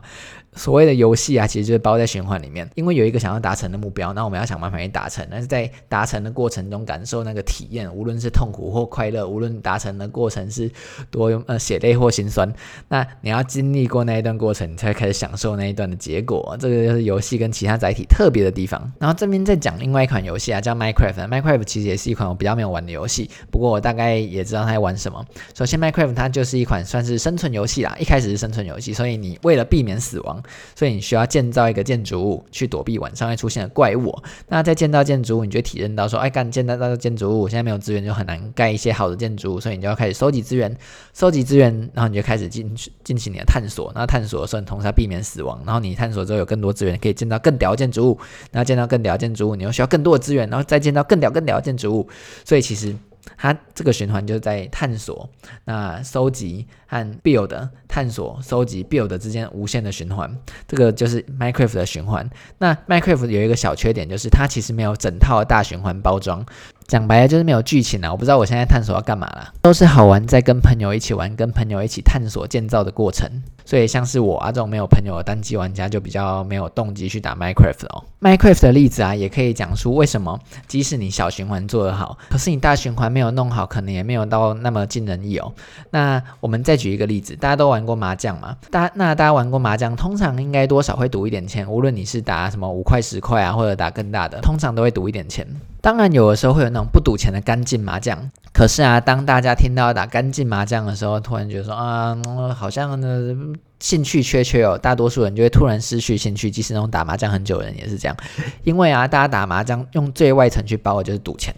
[0.55, 5.25] 所谓的游戏啊，其实就是包在循环里面，因为有一个想要达成的目标，那我们要想办法去达成。
[5.29, 10.71] 但是在达成的过程中，感受那个体验，无论是痛苦或快乐，无论达成的过程是
[11.11, 12.51] 多呃血泪或心酸，
[12.87, 16.55] 那你要经历过那一段过程，你才会开始享受那一段的结果。
[16.59, 18.91] 这个就是游戏跟其他载体特别的地方。
[18.99, 21.27] 然后这边再讲另外一款游戏啊，叫 Minecraft。
[21.27, 25.25] Minecraft 其实也是一款我比较没有玩的游戏，不过我大概也知道它在玩什么。
[25.53, 30.41] 首先，Minecraft 它就是一款算是生存游戏啦，一开始是生存游戏，所以你为了避免死亡，
[30.75, 34.15] 所以你需要建造一个建筑物去躲避晚上会出现的怪物。
[34.47, 40.75] 那在建造建筑物，你就体验到说，哎，干建造到建筑物，现在没有资源，就很难盖一些好的建筑物，所以你就要开始收集资源，
[41.13, 43.91] 收集资源，然后你就开始进去进行你的探索。
[43.95, 45.61] 那探索的时候，你同时要避免死亡。
[45.65, 48.19] 然后你探索之后有更多资源，可以建造更屌的建筑物。
[48.51, 52.09] 然后建造更屌的建筑物，你又需要更多的资源，然后再建造更屌更屌的建筑物。
[52.43, 52.95] 所以其实。
[53.37, 55.29] 它这个循环就是在探索、
[55.65, 60.35] 那收集和 build、探索、收集、build 之间无限的循环，
[60.67, 62.29] 这个就是 Minecraft 的循环。
[62.57, 66.45] 那 Minecraft 有一个小缺点，就是它其实没有整套大循环包装。
[66.87, 68.11] 讲白了就是没有剧情啊！
[68.11, 73.27] 我不知道我现在探索要干嘛了，都是好玩，在跟朋友一起玩，跟朋友一起探索建造的过程。
[73.65, 78.03] 所以像是我啊这种没有朋友的单机玩家，就比较没有动机去打 Minecraft 哦。
[78.21, 85.51] Minecraft 的例子啊，也可以讲出为什么即使你小循环做得好，可是你大循环没有弄好，可能也没有到那么尽人意哦。
[85.89, 88.55] 那我们再举一个例子，大家都玩过麻将嘛？
[88.69, 95.47] 大那大家玩过麻将，通常应该多少会赌一点钱，无论你是打什么五块十块啊，或者打更大的，通常都会赌一点钱。
[95.85, 98.31] 当然，有的时候会有那种不赌钱的干净麻将。
[98.51, 102.17] 可是啊，当大家听到打干净麻将的时候，突然觉得说啊，
[102.57, 103.35] 好像呢
[103.79, 104.75] 兴趣缺缺哦。
[104.75, 108.17] 大多数人就会突然失去兴趣，即使那种打麻将很久的人也是这样。
[108.63, 111.53] 因为啊，大家打麻将用最外层去包的就是赌钱。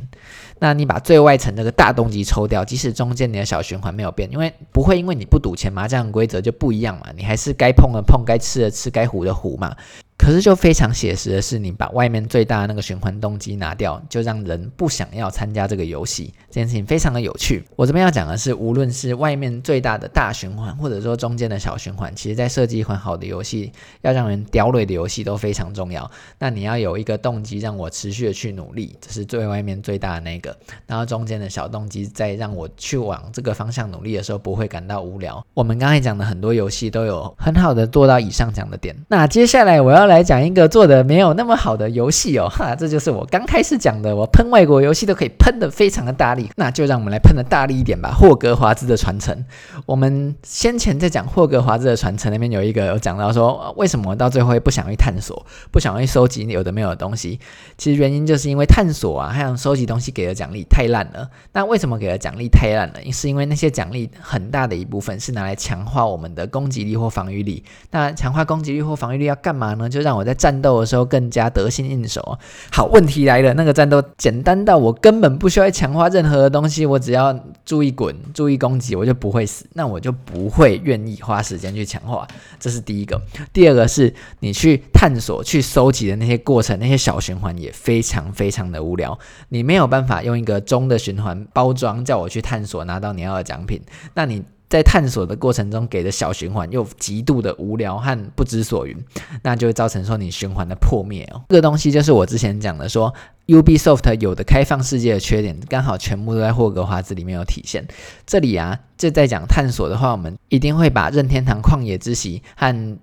[0.59, 7.05] 那你把最外层那个大动机抽掉，即使中间你的小循环没有变，因为不会因为你不赌钱，麻将规则就不一样嘛。
[7.15, 9.73] 你还是该碰的碰，该吃的吃，该胡的胡嘛。
[10.17, 16.34] 可是，就非常写实的是，你把外面最大的那个循环动机拿掉，就让人不想要参加这个游戏。
[16.49, 17.63] 这件事情非常的有趣。
[17.75, 26.10] 我这边要讲的是，无论是外面最大的大循环，或者说中间的小循环，其实在设计一款好的游戏，要让人掉泪的游戏都非常重要。
[26.39, 30.58] 那你要有一个动机让我持续的去努力，这是最外面最大的那个。
[30.88, 35.45] 然后中间的小动机，在让我去往这个方向努力的时候，不会感到无聊。
[35.53, 38.95] 我们刚才讲的很多游戏都有很好的做到以上讲的点。
[39.08, 48.12] 那接下来我要来讲一个做的没有那么好的游戏哦， 哈，这就是我刚开始讲的，我喷外国游戏都可以喷的非常的大力，那就让我们来喷的大力一点吧。
[48.12, 49.46] 霍格华兹的传承，
[49.86, 57.39] 我们先前在讲霍格华兹的传承那边有一个有讲到说，为什么我到最后会不想去探索，不想去收集有的没有的东西，
[57.78, 61.30] 其实原因就是因为探索啊，还有收集东西给的奖励太烂了。
[61.52, 62.96] 那为什么给的奖励太烂了？
[63.12, 67.63] 是因为那些奖励很大的一部分是拿来强化我们的攻击力或防御力。
[67.89, 69.89] 那强化攻击力或防御力要干嘛呢？
[69.89, 72.38] 就就让我在战斗的时候更加得心应手。
[72.71, 79.65] 好，问题来了，那个战斗简单到我根本不需要强化任何的东西，我只要注意滚、注意攻击，我就不会死。
[79.73, 82.27] 那我就不会愿意花时间去强化。
[82.60, 83.19] 这是第一个。
[83.51, 89.17] 第二个是你去探索、去收集的那些过程，那些小循环也非常非常的无聊。
[89.49, 93.81] 你没有办法用一个中的循环包装，叫我去探索拿到你要的奖品。
[94.13, 94.43] 那你。
[94.69, 98.97] 在探索的过程中给的小循环又极度的无聊和不知所云，
[99.41, 101.41] 那就会造成说你循环的破灭哦。
[101.49, 103.13] 这个东西就是我之前讲的说
[103.47, 107.88] ，UB Soft 有的开放世界的缺点，刚好全部都在霍格华兹里面有体现。
[108.25, 112.97] 这里啊，就在讲探索的话，我们一定会把任天堂旷野之息和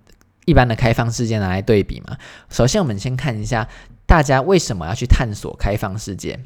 [0.45, 2.19] 一般的开放世界拿来对比嘛。
[2.51, 3.67] 首先，我们先看一下
[4.05, 6.39] 大家为什么要去探索开放世界。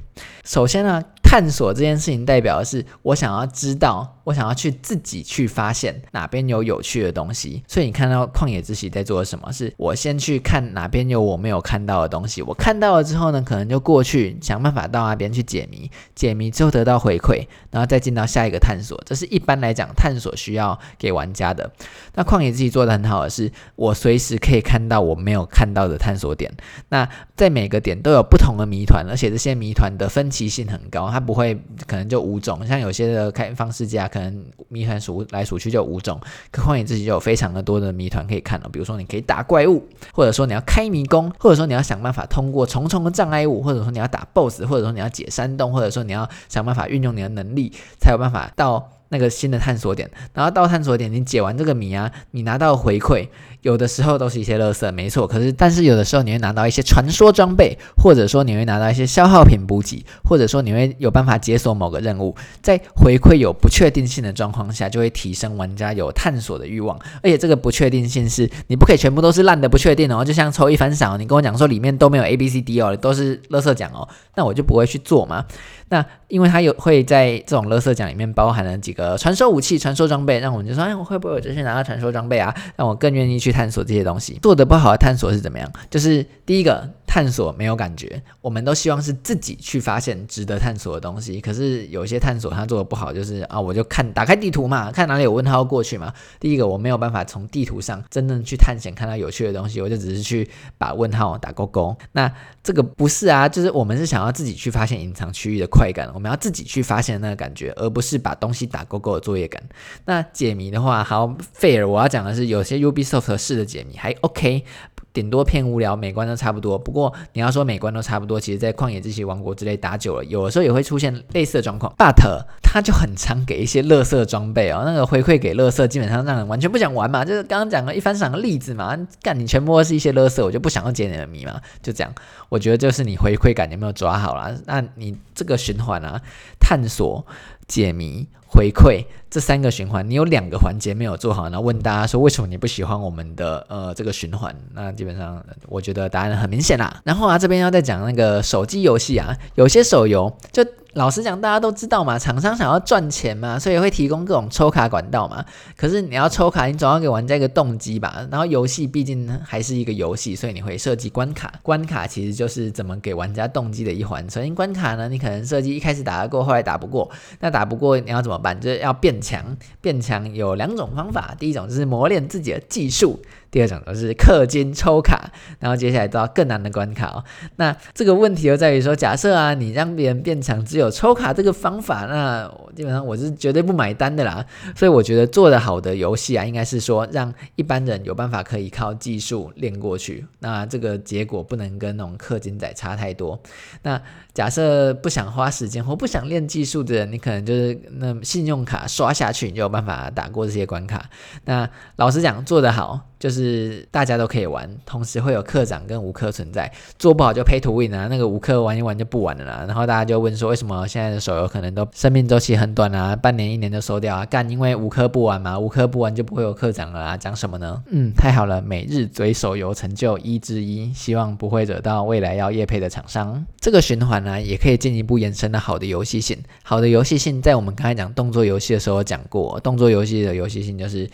[0.44, 1.02] 首先呢。
[1.28, 7.62] 探索这件事情代表的是我想要知道，我想要去自己去发现哪边有有趣的东西。
[7.68, 9.52] 所以你看到旷野之息在做什么？
[9.52, 12.40] 是我先去看哪边有我没有看到的东西。
[12.40, 18.98] 我看到了之后呢，可能就过去想办法到那边去解谜，解谜之后得到回馈，然后再进到下一个探索。
[19.04, 21.70] 这是一般来讲探索需要给玩家的。
[22.14, 26.50] 那旷野之息做的很好的是，我随时可以看到我没有看到的探索点。
[26.88, 31.17] 那在每个点都有不同的谜团，而且这些谜团的分歧性很高。
[31.18, 31.52] 它不会
[31.86, 36.20] 可能就五种，像有些的开放世界啊，可能谜团数来数去就五种，
[36.52, 38.68] 何况你自己就有非常的多的谜团可以看了。
[38.72, 48.88] 比如说你可以打怪物，或者说你要开迷宫，或者说你要想办法通过重重的障碍物，或者说你要打 BOSS，或者说你要解山洞，或者说你要想办法运用你的能力，才有办法到。
[49.10, 53.28] 那个新的探索点，然后到探索点，你解完这个谜啊，你拿到回馈，
[53.62, 55.26] 有的时候都是一些垃圾，没错。
[55.26, 62.34] 可是，但是有的时候你会拿到一些传说装备，或者说你会拿到一些消耗品补给，或者说你会有办法解锁某个任务。
[62.60, 66.98] 在回馈有不确定性的状况下，就会提升玩家有探索的欲望。
[67.22, 75.46] 而且这个不确定性是你不可以全部都是烂的不确定哦，就像抽一番赏哦，你跟我讲说里面都没有 A B C D 哦，都是垃圾奖哦，那我就不会去做嘛。
[75.90, 82.54] 那因为它有会在这种垃圾奖里面包含了几个呃传说武器、传说装备，让我们就说，哎，我会不会有机会拿到传说装备啊？
[82.76, 84.38] 让我更愿意去探索这些东西。
[84.42, 85.72] 做得不好的探索是怎么样？
[85.88, 86.86] 就是第一个。
[87.10, 91.40] 探索没有感觉，我们都希望是自己去发现值得探索的东西。
[91.40, 96.12] 可是有些探索它做的不好，就是啊，我就看打开地图嘛，看哪里有问号过去嘛。
[96.38, 101.96] 第一个我没有办法从地图上真正去探险，看到有趣的东西，我就只是去把问号打勾勾。
[102.12, 102.30] 那
[102.62, 109.62] 这个不是啊，就是我们是想要自己去发现隐藏区域的快感，我们要自己去发现那个感觉，而不是把东西打勾勾的作业感。
[110.06, 114.64] 那解谜的话，好 fair，我要讲的是有些 Ubisoft 式的解谜还 OK。
[115.10, 116.78] 顶多偏无聊，美观都差不多。
[116.78, 121.92] 不过你要说美观都差不多，其实，在旷野之息王国之类打久了，有的时候也会出现类似的状况。
[121.98, 127.24] But 它就很常给一些垃圾装备哦，那个回馈给垃圾，基本上让人完全不想玩嘛。
[127.24, 131.60] 就是刚刚讲了一番赏的例子嘛，干你全部都是一些垃圾，我就不想要解你的谜嘛。
[131.82, 132.14] 就这样，
[132.48, 134.54] 我觉得就是你回馈感有没有抓好啦？
[134.66, 136.20] 那你这个循环啊，
[136.60, 137.26] 探索、
[137.68, 138.26] 解谜。
[138.50, 144.56] 回馈这三个循环，你有两个环节没有做好，然后问大家说，为什么你不喜欢我们的呃这个循环？
[144.72, 147.02] 那基本上我觉得答案很明显啦。
[147.04, 150.64] 然后啊，这边要再讲那个手机游戏啊，有些手游就。
[150.98, 155.44] 老实讲，大家都知道嘛，厂商想要赚钱嘛，所以会提供各种抽卡管道嘛。
[155.76, 158.26] 可是你要抽卡，你总要给玩家一个动机吧。
[158.32, 161.54] 然后游戏毕竟还是一个游戏，所以你会设计关卡。
[161.62, 164.28] 关卡其实就是怎么给玩家动机的一环。
[164.28, 167.08] 首先，关卡呢，你可能设计一开始打得过，后来打不过。
[167.38, 168.60] 那打不过你要怎么办？
[168.60, 169.56] 就是要变强。
[169.80, 173.20] 变强有两种方法，第一种就是磨练自己的技术。
[173.50, 177.24] 第二种就是氪金抽卡，然后接下来到更难的关卡哦。
[177.56, 184.44] 那这个问题就在于说，假设啊，你让别人变强只有抽卡这个方法，那基本上我是绝对不买单的啦。
[184.76, 190.26] 所以我觉得做得好的游戏啊，应该是说让一般人有办法可以靠技术练过去。
[190.40, 193.40] 那这个结果不能跟那种氪金仔差太多。
[193.82, 194.00] 那
[194.34, 201.08] 假设不想花时间或不想练技术的人，你可能就是那信用卡刷下去，你就有办法打过这些关卡。
[201.44, 203.00] 那老实讲，做得好。
[203.18, 209.64] 就是大家都可以玩，同时会有课长跟无氪存在，做不好就 pay to win 啊，那个无氪玩一玩就不玩了啦。
[209.66, 214.24] 然后大家就问说，为什么现在的手游可能都生命周期很短啊，半年一年就收掉啊？
[214.24, 217.82] 干，因为无氪不玩嘛，无氪不玩就不会有课长了啊，讲什么呢？
[217.90, 223.44] 嗯，太好了，每日嘴手游成就一之一，希望不会惹到未来要业配的厂商。
[223.60, 226.38] 这个循环呢，也可以进一步延伸到好的游戏性。
[226.62, 231.08] 好的游戏性，在我们刚才讲动作游戏的时候讲过，动作游戏的游戏性就是。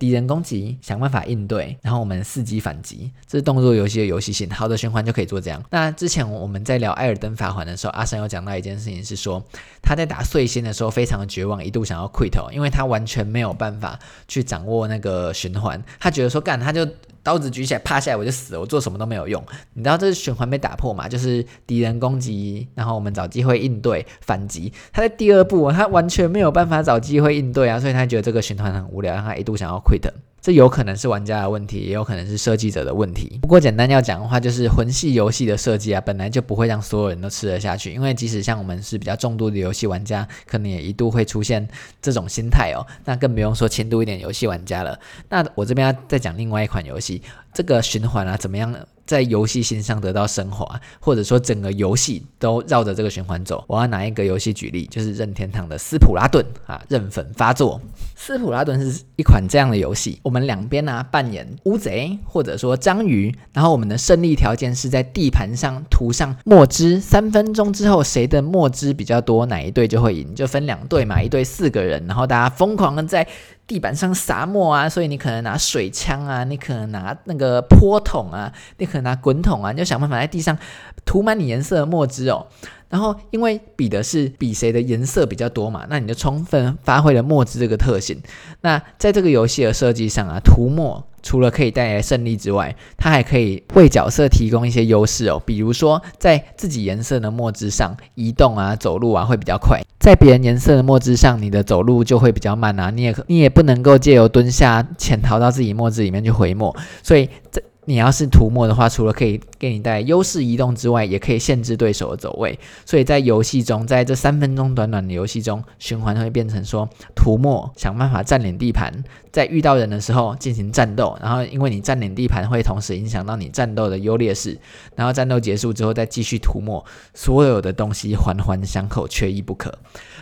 [0.00, 4.48] 敌人攻击，想办法应对，然后我们伺机反击，这是动作游戏的游戏性。
[4.50, 5.62] 好的循环就可以做这样。
[5.70, 9.44] 那之前我们在聊《艾尔登法环》的时候，阿神有讲到一件事情，是说
[9.82, 15.80] 他在打碎星的时候非常的绝望，一度想要 quit，因为他完全没有办法去掌握那个循环。
[15.98, 16.88] 他觉得说干，他就。
[17.22, 19.42] 刀子举起来，趴下来我就死了，我做什么都没有用。
[19.74, 21.08] 你知道这是循环被打破嘛？
[21.08, 24.72] 就是敌人攻击，然后我们找机会应对反击。
[24.92, 30.10] 他在第二步，他完全没有办法找机会应对啊，所以他觉得这个循环很无聊，让他一度想要 quit。
[30.40, 33.38] 这有可能是玩家的问题，也有可能是设计者的问题。
[33.42, 37.92] 不过简单要讲的话，就是魂系游戏的设计啊，本来就不会让所有人都吃得下去。
[37.92, 41.68] 因为即使像我们是比较重度的游戏玩家，可能也一度会出现
[42.00, 42.86] 这种心态哦。
[43.04, 44.98] 那更不用说轻度一点游戏玩家了。
[45.28, 47.20] 那我这边要再讲另外一款游戏，
[47.52, 48.74] 这个循环啊，怎么样？
[49.10, 53.64] 在游戏性上得到升华，或者说整个游戏都绕着这个循环走。
[53.66, 57.80] 我要拿一个游戏举例，就是任天堂的斯普拉顿啊，任粉发作。
[58.14, 70.32] 斯普拉顿是一款这样的游戏，我们两边呢、扮演乌贼或者说章鱼，然后我们的胜利条件是在地盘上涂上墨汁，三分钟之后谁的墨汁比较多，哪一队就会赢。
[70.36, 73.26] 就分两队嘛，一队四个人，然后大家疯狂的在。
[73.70, 80.58] 地板上撒墨啊，所以你可能拿水枪啊，你可能拿那个泼桶啊，你可能拿滚筒啊，你就想办法在地上
[81.04, 82.48] 涂满你颜色的墨汁哦。
[82.88, 88.20] 然后因为比的是比谁的颜色比较多嘛，那你就充分发挥了墨汁这个特性。
[88.62, 95.42] 那在这个游戏的设计上啊，涂墨除了可以带来胜利之外，它还可以为角色提供一些优势哦。
[95.44, 102.90] 比如说，在自己颜色的墨汁上移动啊、走路啊会比较快，在别人颜色的墨汁上，你的走路就会比较慢啊。
[102.90, 107.62] 你也你也不能够借由蹲下潜逃到自己墨汁里面去回墨，所以这。
[107.90, 112.56] 你要是涂抹的话，除了可以给你带来优势移动之外，也可以限制对手的走位。
[112.86, 118.92] 所以在游戏中，在这三分钟短短的游戏中，循环会变成说涂抹，想办法占领地盘，
[119.32, 121.18] 在遇到人的时候进行战斗。
[121.20, 124.56] 然后因为你占领地盘，会同时影响到你战斗的优劣势。
[124.94, 129.76] 然后战斗结束之后，再继续涂抹，所有的东西环环相扣，缺一不可。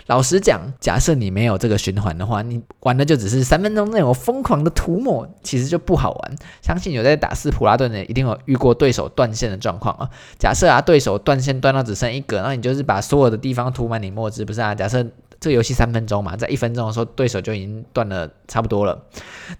[0.08, 6.36] 老实讲，假设你没有这个循环的话，你玩的就只是三分钟内我疯狂的涂抹，其实就不好玩。
[6.62, 10.08] 相信有在打斯普拉顿的，一定有遇过对手断线的状况啊。
[10.38, 14.74] 假设啊，对手断线断到只剩一格，那你就是把所有的地方涂满你墨汁，不是啊？
[14.74, 15.04] 假设
[15.38, 18.98] 这个游戏三分钟嘛，在一分钟的时候，对手就已经断了差不多了，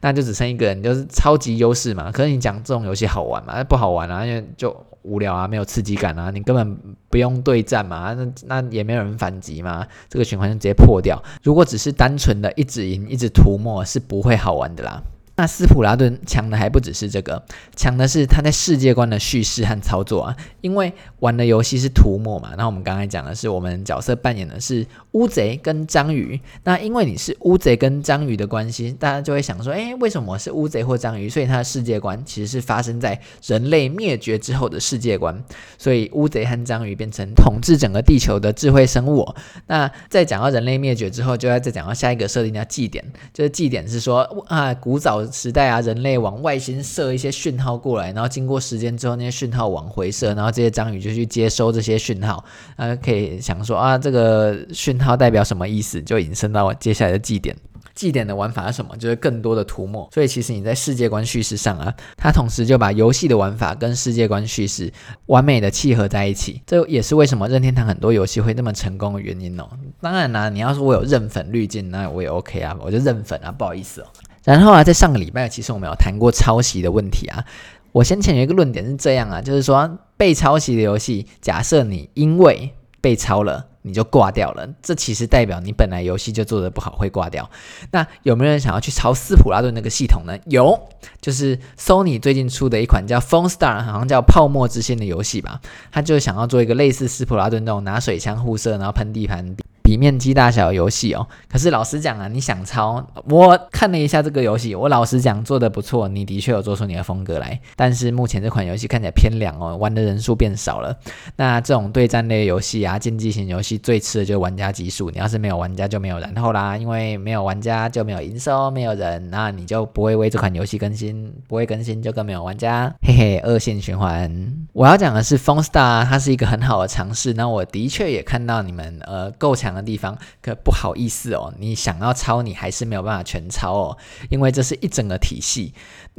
[0.00, 2.10] 那就只剩一个人，你就是超级优势嘛。
[2.10, 3.62] 可是你讲这种游戏好玩嘛？
[3.64, 4.74] 不好玩啊，因为就。
[5.02, 6.78] 无聊啊，没有刺激感啊，你根本
[7.08, 11.22] 不用对战嘛，那那也没有人反击嘛，这个循环就直接破掉。
[11.42, 15.02] 如果只是单纯的一直赢、一直涂抹，是不会好玩的啦。
[15.38, 17.40] 那斯普拉顿强的还不只是这个，
[17.76, 20.36] 强的是他在世界观的叙事和操作啊。
[20.62, 26.40] 因为玩的游戏是涂抹嘛，那我们刚才讲的是我们角色扮演的是乌贼跟章鱼。
[26.64, 31.28] 那因为你是乌贼跟章鱼的关系，大家就会想说，诶，为什么我是乌贼或章鱼？
[31.28, 35.40] 所以他的世界观其实是发生在人类灭绝之后的世界观。
[35.78, 39.24] 所以乌贼和章鱼变成统治整个地球的智慧生物。
[39.68, 45.27] 那在讲到人类灭绝之后，就要再讲到下一个设定叫祭典，就是祭典是说啊，古早。
[45.32, 52.44] 时代啊，人类往外星射一些讯号过来，然后经过时间之后，那些讯号往回射，然后这些章鱼就去接收这些讯号。
[52.76, 56.02] 啊，可以想说啊，这个讯号代表什么意思？
[56.02, 57.56] 就引申到接下来的祭典。
[57.94, 58.96] 祭典的玩法是什么？
[58.96, 60.08] 就是更多的涂抹。
[60.14, 64.92] 所以其实你在世界观叙事上啊，它同时就把游戏的玩法跟世界观叙事
[65.26, 66.62] 完美的契合在一起。
[66.64, 69.68] 这也是为什么任天堂很多游戏会那么成功的原因哦。
[70.00, 74.06] 当然啦、你要说我有认粉滤镜，那我也 OK 啊，我就认粉啊，不好意思哦。
[74.48, 77.44] 然后啊，在上个礼拜，其实我们有谈过抄袭的问题啊。
[77.92, 82.72] 我先前有一个论点是这样啊，就是说被抄袭的游戏，假设你因为
[83.02, 87.50] 被抄了，你就挂掉了，这其实代表你本来游戏就做的不好，会挂掉。
[87.90, 90.34] 那有没有人想要去抄斯普拉顿那个系统呢？
[90.46, 90.80] 有，
[91.20, 95.60] 就是 Sony 最近出的一款叫《Phone Star》，好像叫《泡沫之心》的游戏吧，
[95.92, 99.54] 他就想要做一个类似斯普拉顿那种拿水枪互射，然后喷地盘。
[99.88, 107.58] 比面积大小游戏哦，可是老实讲啊，你想抄，我看了一下这个游戏，我老实讲做的不错，你的确有做出你的风格来。
[107.74, 110.94] 但是目前这款游戏看起来偏凉哦，玩的人数变少了。
[111.36, 124.30] 那这种对战类游戏啊，竞技型游戏最吃的就是玩家基数，你要是没有玩家就没有然后啦，因为没有玩家就没有营收，没有人，那你就不会为这款游戏更新，不会更新就更没有玩家，嘿嘿，恶性循环。
[124.74, 127.32] 我要讲的是风 Star，它是一个很好的尝试。
[127.32, 129.77] 那我的确也看到你们呃够强。
[129.78, 133.98] 的地方，可不好意思哦，你想要抄，你还是没有办法全抄哦，
[134.28, 135.72] 因为这是一整个体系。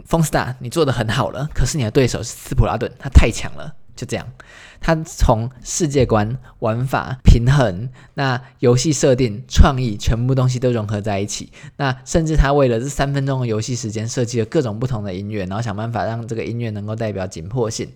[0.05, 4.25] 风 Star 你做得很好了，可是你的对手是斯普拉顿，他太强了，就这样。
[4.81, 11.51] 他从世界观、玩法、平衡、那游戏设定、创意，全部东西都融合在一起。
[11.75, 17.91] 那甚至他为了这三分钟的游戏时间，设计了各种不同的音乐，然后想办法让这个音乐能够代表紧迫性，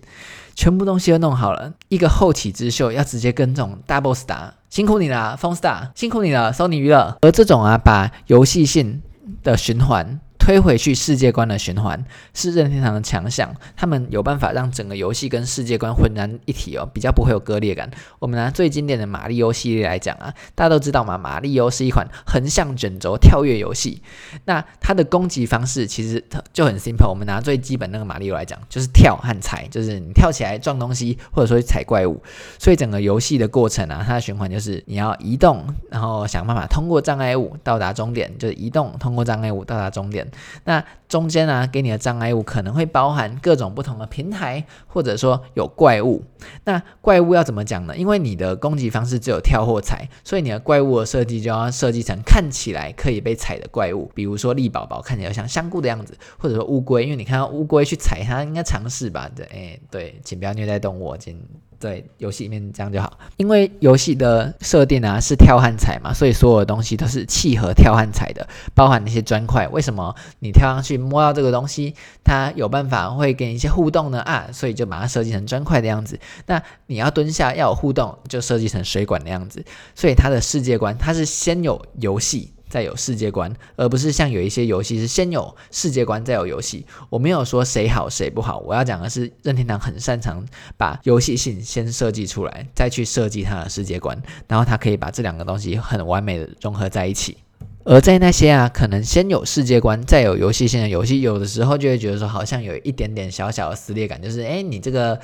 [0.54, 1.72] 全部东西都弄好了。
[1.88, 7.16] 一个后起之秀要直接跟这种大 boss 打，辛苦你了，Phone Star，辛苦你了，Sony 娱乐。
[7.20, 9.00] 而这种啊，把游戏性
[9.44, 10.18] 的循环。
[10.44, 17.90] 推回去世界观的循环是任天堂的强项，他们有办法让整个游戏跟世界观浑然一体哦，比较不会有割裂感。
[18.18, 24.02] 我们拿最经典的马里欧系列来讲啊，大家都知道嘛，马里欧是一款横向卷轴跳跃游戏，
[24.44, 26.22] 那它的攻击方式其实
[26.52, 27.08] 就很 simple。
[27.08, 32.22] 我们拿最基本那个马里欧来讲，就是跳和踩，就是你跳起来撞东西，或者说踩怪物。
[32.58, 40.30] 所以整个游戏的过程啊，它的循环就是你要移动，然后想办法通过障碍物到达终点，就是移动通过障碍物到达终点。
[40.64, 46.22] 那中间呢，给你的障碍物可能会包含各种不同的平台，或者说有怪物。
[46.64, 47.96] 那怪物要怎么讲呢？
[47.96, 59.30] 因为你的攻击方式只有跳或踩，所以你的怪物的设计就要设计成看起来可以被踩的怪物，比如说力宝宝看起来像香菇的样子，或者说乌龟，因为你看到乌龟去踩它，应该尝试吧？
[59.34, 61.38] 对，哎，对，请不要虐待动物，请。
[61.84, 69.68] 对，游戏里面这样就好，因为游戏的设定啊是跳和踩嘛，所以所有的东西都是契合跳和踩的，包含那些砖块。
[69.68, 74.20] 为什么你跳上去摸到这个东西，它有办法会给你一些互动呢？
[74.20, 76.18] 啊，所以就把它设计成砖块的样子。
[76.46, 79.62] 那你要蹲下要有互动，就设计成水管的样子。
[79.94, 82.50] 所以它的世界观，它是先有游戏。
[82.74, 86.84] 再有世界观，而不是像有一些游戏是先有世界观再有游戏。
[87.08, 90.44] 我没有说谁好谁不好，我要讲的是任天堂很擅长
[90.76, 97.36] 把游戏性先设计出来，再去设计它的世界观，然后它可以把这两个东西很完美的融合在一起。
[97.84, 105.20] 而在那些啊，可能先有世界观再有游戏性的游戏，有的时候就会觉得说，好像有一点点小小的撕裂感，就是诶，你这个。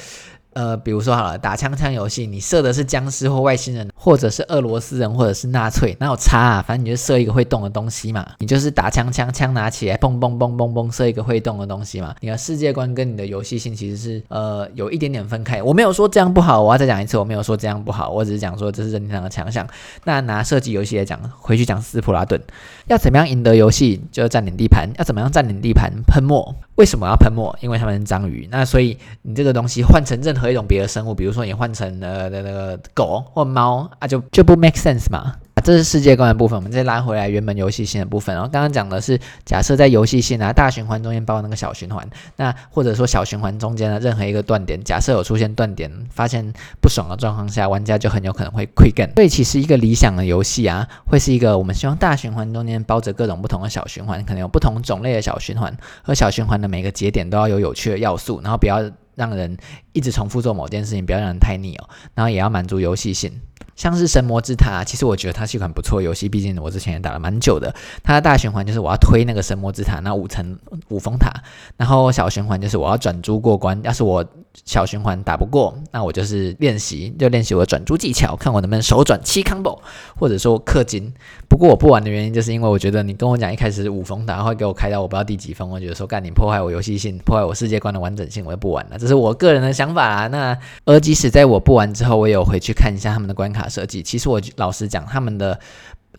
[0.53, 6.65] 呃，比如说好了，打枪枪游戏，你射的是僵尸或外星人，或者是俄罗斯人，或者是纳粹，哪有差啊？
[6.67, 12.15] 反正你就射一个会动的东西嘛，你就是打枪枪，枪拿起来，嘣嘣嘣嘣嘣，射一个会动的东西嘛。
[12.21, 15.63] 你的世界观跟你的游戏性其实是呃有一点点分开。
[15.63, 19.67] 我没有说这样不好，我要再讲一次，我没有说这样不好，我只是讲说这是任天堂的强项。
[20.05, 22.41] 那拿射击游戏来讲，回去讲斯普拉顿，
[22.89, 26.55] 要怎么样赢得游戏，就占领地盘，要怎么样占领地盘，喷墨。
[26.81, 27.55] 为什么要喷墨？
[27.61, 28.49] 因为他们是章鱼。
[28.51, 35.35] 那所以你这个东西换成任何一种别的生物，比如说你换成呃那个狗或猫啊，就就不 make sense 嘛。
[35.61, 38.35] 这是世界观的部分，我们再拉回来原本游戏性的部分。
[38.35, 49.13] 然后刚刚讲的是，假设在游戏性啊大循环中间包那个小循环，那或者说小循环中间的任何一个断点，假设有出现断点，发现不爽的状况下，玩家就很有可能会 quit game。
[49.15, 58.79] 所以其实一个理想的游戏啊，会是一个我们希望大循环中间包着各种不同的小循环，可能有不同种类的小循环，和小循环的每个节点都要有有趣的要素，然后不要
[59.15, 59.57] 让人
[59.93, 63.41] 一直重复做某件事情，不要让人太腻哦，然后也要满足游戏性。
[63.81, 67.75] 像是神魔之塔，其实我觉得它是一款不错游戏，毕竟我之前也打了蛮久的。
[68.03, 70.59] 它的大循环就是我要推那个神魔之塔，那五层
[70.91, 71.33] 五峰塔，
[71.79, 73.81] 然后小循环就是我要转租过关。
[73.83, 74.23] 要是我
[74.65, 79.79] 小循环打不过，那我就是练习，就练习我的转珠技巧，看我能不能手转七 combo，
[80.17, 81.13] 或者说氪金。
[81.49, 88.99] 不过我不玩的原因，就是因为我觉得你跟我讲一开始五峰打会给我开到我不知道第几峰，我觉得说干你破坏我游戏性，破坏我世界观的完整性，我就不玩了。
[88.99, 90.27] 这是我个人的想法啦。
[90.27, 93.69] 那而即使在我不玩之后，我也有回去看一下他们的关卡。
[93.69, 95.59] 设计其实我老实讲，他们的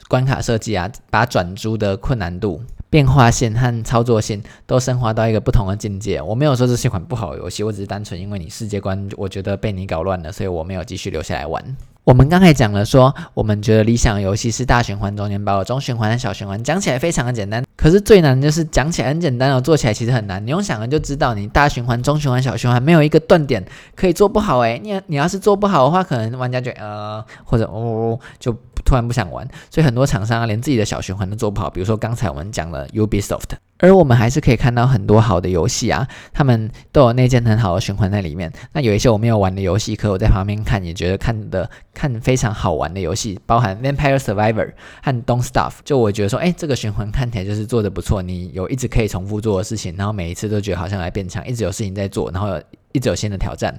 [0.08, 2.62] 关卡设计啊，把转珠的困难度、
[2.92, 6.22] 变化性和操作性都升华到一个不同的境界。
[6.22, 11.78] 我没有说这是一款不好的游戏，我只是单纯因为你世界观我觉得被你搞乱了，所以我没有继续留下来玩。
[12.04, 20.44] 我们刚才讲了说，我们觉得理想游戏是大循环中间包中循环小循环，讲起来非常的简单，可是最难的就是讲起来很简单哦，做起来其实很难。
[20.46, 23.64] 你用想的就知道，你大循环、中循环、小循环没有一个断点
[23.96, 28.52] 可以做不好诶，你你要是做不好的话，可能玩家就呃或者哦就
[28.84, 29.48] 突然不想玩。
[29.70, 33.58] 所以很多厂商啊，连自己的小循环都做不好，比如说刚才我们讲了 Ubisoft。
[33.78, 38.52] 而我们还是可以看到很多好的游戏啊，他们都有内建很好的循环在里面。
[38.74, 44.72] 那有一些我没有玩的游戏，可我在旁边看也觉得看的看非常好玩的游戏，包含 Vampire Survivor
[45.04, 45.76] 和 Don't Starve。
[45.84, 52.60] 就我觉得说，哎，这个循环看起来就是做的不错，你有一直可以重复做的事情，然后每一次都觉得好像来变强，一直有事情在做，然后
[52.92, 53.74] 一直有新的挑战。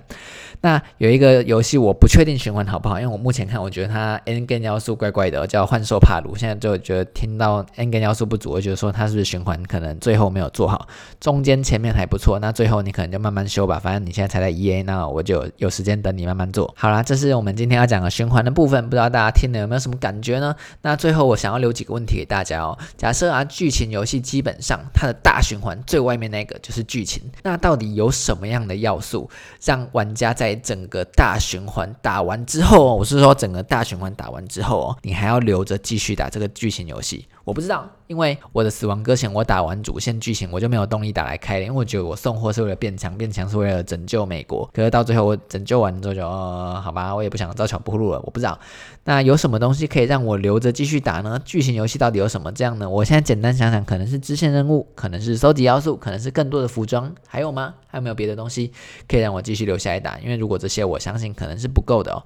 [0.61, 6.37] 那有一个游戏我不确定循环好不好，因为我目前看我觉得它 endgame 要素怪怪的，叫幻兽帕鲁。
[6.37, 10.87] 现在就觉得听到 endgame 要素不足，我觉得说它是不是循环可能最后没有做好，
[11.19, 13.81] 中间前面还不错，那最后你可能就慢慢修吧。
[13.81, 16.73] 反正你现在才在 EA，那我就有时间等你慢慢做。
[16.77, 20.55] 好啦，这是我们今天要讲的循环的部分，不知道大家听了有没有什么感觉呢？
[20.83, 22.79] 那最后我想要留几个问题给大家哦。
[22.97, 29.29] 假设啊，剧情游戏基本上它的大循环最外面那个就是剧情，那到底有什么样的要素
[29.63, 37.27] 让玩家在整个大循环打完之后，我是说整个大循环打完之后，你还要留着继续打这个剧情游戏？
[37.45, 37.89] 我不知道。
[38.09, 44.69] 因为我的死亡搁浅，我打完主线剧情，我就没有动力打来开了，因为我觉得我送货是为了变强，变强是为了拯救美国。
[44.75, 48.21] 可是到最后我拯救完之后就，呃，好吧，我也不想照桥铺路了。
[48.25, 48.59] 我不知道，
[49.05, 51.41] 那有什么东西可以让我留着继续打呢？
[51.43, 52.91] 剧情游戏到底有什么这样呢？
[52.91, 57.73] 我现在简单想想，可能是支线任务，可能是收集要素，可能是更多的服装，还有吗？
[57.87, 58.73] 还有没有别的东西
[59.07, 60.19] 可以让我继续留下来打？
[60.19, 62.23] 因为如果这些我相信可能是不够的哦。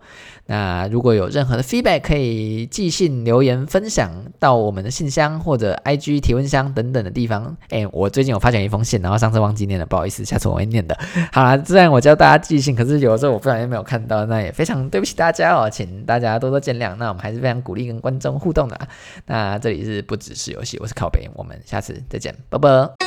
[0.46, 5.76] 那如果有任何的 feedback，可以寄信留言分享到我们的信箱或者。
[5.84, 10.98] IG 提问箱等等的地方，哎，我最近有发现一封信，然后上次忘记念了，不好意思，下次我会念的。
[11.32, 16.96] 好啦，虽然我教大家寄信，可是有的时候我不小心没有看到，那也非常对不起大家哦，请大家多多见谅。
[16.96, 18.76] 那我们还是非常鼓励跟观众互动的。
[19.26, 23.05] 那这里是不只是游戏，我是靠北，我们下次再见，拜拜。